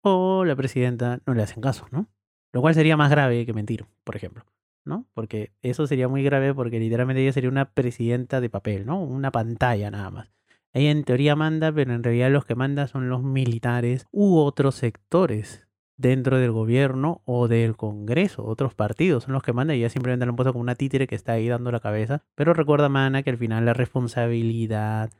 o 0.02 0.46
la 0.46 0.56
presidenta 0.56 1.22
no 1.26 1.34
le 1.34 1.42
hacen 1.42 1.62
caso, 1.62 1.88
¿no? 1.92 2.08
Lo 2.52 2.62
cual 2.62 2.76
sería 2.76 2.98
más 2.98 3.10
grave 3.10 3.46
que 3.46 3.54
mentir, 3.54 3.88
por 4.04 4.16
ejemplo. 4.16 4.46
¿no? 4.86 5.08
Porque 5.14 5.52
eso 5.62 5.88
sería 5.88 6.08
muy 6.08 6.24
grave 6.24 6.54
porque 6.54 6.80
literalmente 6.80 7.22
ella 7.22 7.34
sería 7.34 7.50
una 7.50 7.72
presidenta 7.72 8.40
de 8.40 8.50
papel, 8.50 8.86
¿no? 8.86 9.02
Una 9.04 9.32
pantalla 9.32 9.92
nada 9.92 10.12
más. 10.12 10.32
Ella 10.76 10.92
en 10.92 11.06
teoría 11.06 11.38
manda, 11.38 11.72
pero 11.72 11.94
en 11.94 12.04
realidad 12.04 12.30
los 12.32 12.44
que 12.44 12.54
manda 12.54 12.88
son 12.88 13.08
los 13.08 13.24
militares 13.24 14.08
u 14.12 14.40
otros 14.40 14.76
sectores 14.76 15.66
dentro 15.96 16.38
del 16.38 16.52
gobierno 16.52 17.22
o 17.24 17.48
del 17.48 17.78
Congreso, 17.78 18.44
otros 18.46 18.76
partidos 18.76 19.24
son 19.24 19.32
los 19.32 19.42
que 19.42 19.54
mandan 19.54 19.78
y 19.78 19.90
simplemente 19.90 20.26
lo 20.26 20.32
han 20.32 20.36
puesto 20.36 20.52
como 20.52 20.64
una 20.64 20.76
títere 20.76 21.08
que 21.08 21.16
está 21.16 21.32
ahí 21.32 21.48
dando 21.48 21.72
la 21.72 21.80
cabeza. 21.80 22.26
Pero 22.36 22.54
recuerda, 22.54 22.90
Mana, 22.90 23.24
que 23.24 23.30
al 23.30 23.38
final 23.38 23.64
la 23.64 23.74
responsabilidad 23.74 25.12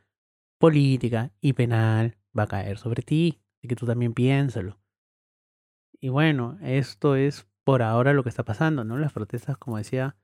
política 0.58 1.32
y 1.40 1.54
penal 1.54 2.18
va 2.38 2.42
a 2.42 2.48
caer 2.48 2.76
sobre 2.76 3.02
ti. 3.02 3.40
Así 3.56 3.68
que 3.68 3.76
tú 3.76 3.86
también 3.86 4.12
piénsalo. 4.12 4.78
Y 5.98 6.10
bueno, 6.10 6.58
esto 6.60 7.16
es 7.16 7.48
por 7.64 7.80
ahora 7.80 8.12
lo 8.12 8.22
que 8.22 8.28
está 8.28 8.44
pasando, 8.44 8.84
¿no? 8.84 8.98
Las 8.98 9.14
protestas, 9.14 9.56
como 9.56 9.78
decía, 9.78 10.16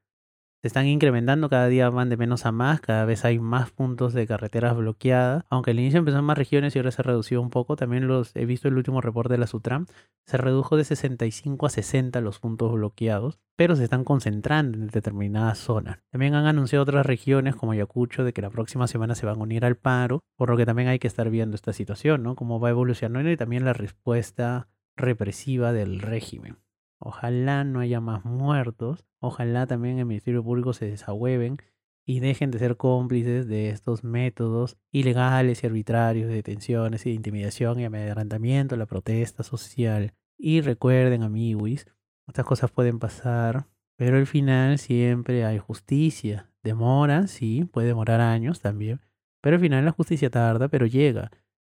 se 0.63 0.69
están 0.69 0.87
incrementando, 0.87 1.49
cada 1.49 1.67
día 1.67 1.91
van 1.91 2.09
de 2.09 2.17
menos 2.17 2.47
a 2.47 2.53
más, 2.53 2.81
cada 2.81 3.05
vez 3.05 3.25
hay 3.25 3.41
más 3.41 3.73
puntos 3.73 4.13
de 4.13 4.29
carreteras 4.29 4.77
bloqueadas, 4.77 5.43
aunque 5.51 5.73
al 5.73 5.81
inicio 5.81 5.99
empezó 5.99 6.21
en 6.21 6.25
más 6.25 6.39
regiones 6.39 6.77
y 6.77 6.79
ahora 6.79 6.93
se 6.93 7.03
ha 7.03 7.05
reducido 7.05 7.43
un 7.43 7.51
poco, 7.51 7.75
también 7.75 8.07
los 8.07 8.31
he 8.37 8.47
visto 8.47 8.69
el 8.69 8.77
último 8.77 9.01
reporte 9.01 9.35
de 9.35 9.39
la 9.39 9.49
Sutram, 9.49 9.87
se 10.25 10.37
redujo 10.37 10.77
de 10.77 10.85
65 10.85 11.67
a 11.67 11.69
60 11.69 12.21
los 12.21 12.39
puntos 12.39 12.73
bloqueados, 12.75 13.41
pero 13.57 13.75
se 13.75 13.83
están 13.83 14.05
concentrando 14.05 14.79
en 14.79 14.87
determinadas 14.87 15.59
zonas. 15.59 15.99
También 16.13 16.35
han 16.35 16.47
anunciado 16.47 16.85
otras 16.85 17.07
regiones 17.07 17.57
como 17.57 17.73
Ayacucho 17.73 18.23
de 18.23 18.33
que 18.33 18.41
la 18.41 18.51
próxima 18.51 18.87
semana 18.87 19.17
se 19.17 19.27
van 19.27 19.41
a 19.41 19.43
unir 19.43 19.65
al 19.65 19.77
paro, 19.77 20.21
por 20.37 20.49
lo 20.49 20.57
que 20.57 20.65
también 20.65 20.87
hay 20.87 21.01
que 21.01 21.09
estar 21.09 21.29
viendo 21.29 21.57
esta 21.57 21.73
situación, 21.73 22.23
¿no? 22.23 22.37
Cómo 22.37 22.61
va 22.61 22.71
evolucionando 22.71 23.33
y 23.33 23.37
también 23.37 23.65
la 23.65 23.73
respuesta 23.73 24.69
represiva 24.95 25.73
del 25.73 25.99
régimen. 25.99 26.62
Ojalá 27.05 27.65
no 27.65 27.81
haya 27.81 28.01
más 28.01 28.25
muertos. 28.25 29.05
Ojalá 29.21 29.67
también 29.67 29.99
el 29.99 30.07
Ministerio 30.07 30.43
Público 30.43 30.73
se 30.73 30.87
desahueven 30.87 31.59
y 32.05 32.21
dejen 32.21 32.51
de 32.51 32.59
ser 32.59 32.77
cómplices 32.77 33.47
de 33.47 33.71
estos 33.71 34.05
métodos 34.05 34.77
ilegales 34.91 35.63
y 35.63 35.67
arbitrarios 35.67 36.29
de 36.29 36.35
detenciones 36.35 37.07
y 37.07 37.11
de 37.11 37.17
intimidación 37.17 37.81
y 37.81 37.85
amedrentamiento, 37.85 38.77
la 38.77 38.87
protesta 38.87 39.43
social. 39.43 40.15
Y 40.39 40.61
recuerden, 40.61 41.23
amiguis, 41.23 41.87
estas 42.27 42.45
cosas 42.45 42.71
pueden 42.71 42.99
pasar, 42.99 43.67
pero 43.97 44.17
al 44.17 44.27
final 44.27 44.79
siempre 44.79 45.45
hay 45.45 45.59
justicia. 45.59 46.51
Demora, 46.63 47.27
sí, 47.27 47.65
puede 47.73 47.89
demorar 47.89 48.21
años 48.21 48.61
también, 48.61 49.01
pero 49.41 49.57
al 49.57 49.61
final 49.61 49.85
la 49.85 49.93
justicia 49.93 50.31
tarda, 50.31 50.69
pero 50.69 50.87
llega. 50.87 51.31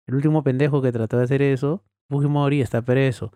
El 0.05 0.15
último 0.15 0.43
pendejo 0.43 0.81
que 0.81 0.91
trató 0.91 1.17
de 1.17 1.25
hacer 1.25 1.41
eso, 1.41 1.83
Fujimori, 2.09 2.61
está 2.61 2.81
preso. 2.81 3.33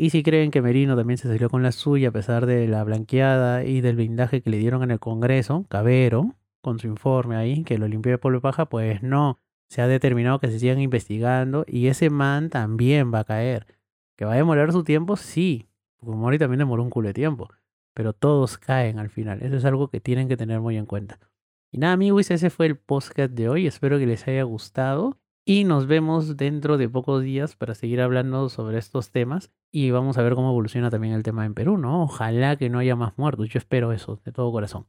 Y 0.00 0.10
si 0.10 0.22
creen 0.22 0.52
que 0.52 0.62
Merino 0.62 0.94
también 0.94 1.18
se 1.18 1.26
salió 1.26 1.50
con 1.50 1.64
la 1.64 1.72
suya 1.72 2.10
a 2.10 2.12
pesar 2.12 2.46
de 2.46 2.68
la 2.68 2.84
blanqueada 2.84 3.64
y 3.64 3.80
del 3.80 3.96
blindaje 3.96 4.42
que 4.42 4.50
le 4.50 4.58
dieron 4.58 4.84
en 4.84 4.92
el 4.92 5.00
Congreso, 5.00 5.66
Cabero, 5.68 6.36
con 6.60 6.78
su 6.78 6.86
informe 6.86 7.34
ahí, 7.34 7.64
que 7.64 7.78
lo 7.78 7.88
limpió 7.88 8.12
de 8.12 8.18
polvo 8.18 8.38
y 8.38 8.40
paja, 8.40 8.66
pues 8.66 9.02
no. 9.02 9.40
Se 9.68 9.82
ha 9.82 9.88
determinado 9.88 10.38
que 10.38 10.52
se 10.52 10.60
sigan 10.60 10.80
investigando 10.80 11.64
y 11.66 11.88
ese 11.88 12.10
man 12.10 12.48
también 12.48 13.12
va 13.12 13.18
a 13.18 13.24
caer. 13.24 13.66
¿Que 14.14 14.24
va 14.24 14.34
a 14.34 14.36
demorar 14.36 14.70
su 14.70 14.84
tiempo? 14.84 15.16
Sí. 15.16 15.66
Porque 15.96 16.16
Mori 16.16 16.38
también 16.38 16.60
demoró 16.60 16.84
un 16.84 16.90
culo 16.90 17.08
de 17.08 17.14
tiempo. 17.14 17.48
Pero 17.92 18.12
todos 18.12 18.56
caen 18.56 19.00
al 19.00 19.10
final. 19.10 19.42
Eso 19.42 19.56
es 19.56 19.64
algo 19.64 19.88
que 19.88 20.00
tienen 20.00 20.28
que 20.28 20.36
tener 20.36 20.60
muy 20.60 20.76
en 20.76 20.86
cuenta. 20.86 21.18
Y 21.72 21.78
nada, 21.78 21.94
amigos, 21.94 22.30
ese 22.30 22.50
fue 22.50 22.66
el 22.66 22.76
podcast 22.76 23.32
de 23.32 23.48
hoy. 23.48 23.66
Espero 23.66 23.98
que 23.98 24.06
les 24.06 24.28
haya 24.28 24.44
gustado. 24.44 25.18
Y 25.50 25.64
nos 25.64 25.86
vemos 25.86 26.36
dentro 26.36 26.76
de 26.76 26.90
pocos 26.90 27.22
días 27.22 27.56
para 27.56 27.74
seguir 27.74 28.02
hablando 28.02 28.50
sobre 28.50 28.76
estos 28.76 29.10
temas. 29.10 29.50
Y 29.72 29.90
vamos 29.90 30.18
a 30.18 30.22
ver 30.22 30.34
cómo 30.34 30.50
evoluciona 30.50 30.90
también 30.90 31.14
el 31.14 31.22
tema 31.22 31.46
en 31.46 31.54
Perú, 31.54 31.78
¿no? 31.78 32.02
Ojalá 32.02 32.56
que 32.56 32.68
no 32.68 32.78
haya 32.78 32.96
más 32.96 33.16
muertos. 33.16 33.48
Yo 33.48 33.56
espero 33.56 33.92
eso, 33.92 34.20
de 34.26 34.32
todo 34.32 34.52
corazón. 34.52 34.84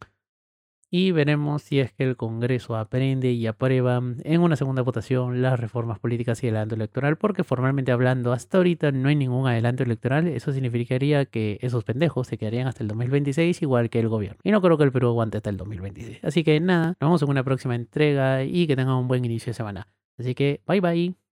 Y 0.91 1.13
veremos 1.13 1.62
si 1.62 1.80
es 1.80 1.93
que 1.93 2.04
el 2.04 2.17
Congreso 2.17 2.76
aprende 2.76 3.32
y 3.32 3.48
aprueba 3.48 4.04
en 4.22 4.41
una 4.41 4.58
segunda 4.58 4.82
votación 4.82 5.41
las 5.41 5.58
reformas 5.58 5.98
políticas 5.98 6.43
y 6.43 6.48
el 6.48 6.58
adelanto 6.58 6.76
electoral, 6.76 7.17
porque 7.17 7.45
formalmente 7.45 7.93
hablando, 7.93 8.34
hasta 8.34 8.58
ahorita 8.58 8.91
no 8.91 9.08
hay 9.08 9.15
ningún 9.15 9.48
adelanto 9.48 9.84
electoral. 9.84 10.28
Eso 10.28 10.52
significaría 10.52 11.24
que 11.24 11.58
esos 11.62 11.86
pendejos 11.86 12.28
se 12.28 12.38
quedarían 12.38 12.67
hasta 12.67 12.84
el 12.84 12.89
2026, 12.89 13.62
igual 13.62 13.89
que 13.89 14.02
el 14.02 14.10
gobierno. 14.10 14.41
Y 14.43 14.52
no 14.52 14.62
creo 14.62 14.78
que 14.78 14.84
el 14.84 14.91
Perú 14.91 15.08
aguante 15.08 15.38
hasta 15.38 15.52
el 15.52 15.56
2026. 15.56 16.19
Así 16.22 16.43
que 16.43 16.60
nada, 16.60 16.98
nos 17.00 17.08
vemos 17.08 17.22
en 17.22 17.30
una 17.30 17.45
próxima 17.45 17.76
entrega 17.76 18.43
y 18.43 18.67
que 18.67 18.76
tengan 18.76 18.95
un 18.95 19.08
buen 19.08 19.24
inicio 19.24 19.52
de 19.52 19.54
semana. 19.54 19.88
Así 20.19 20.36
que, 20.36 20.62
bye 20.67 20.82
bye. 20.82 21.29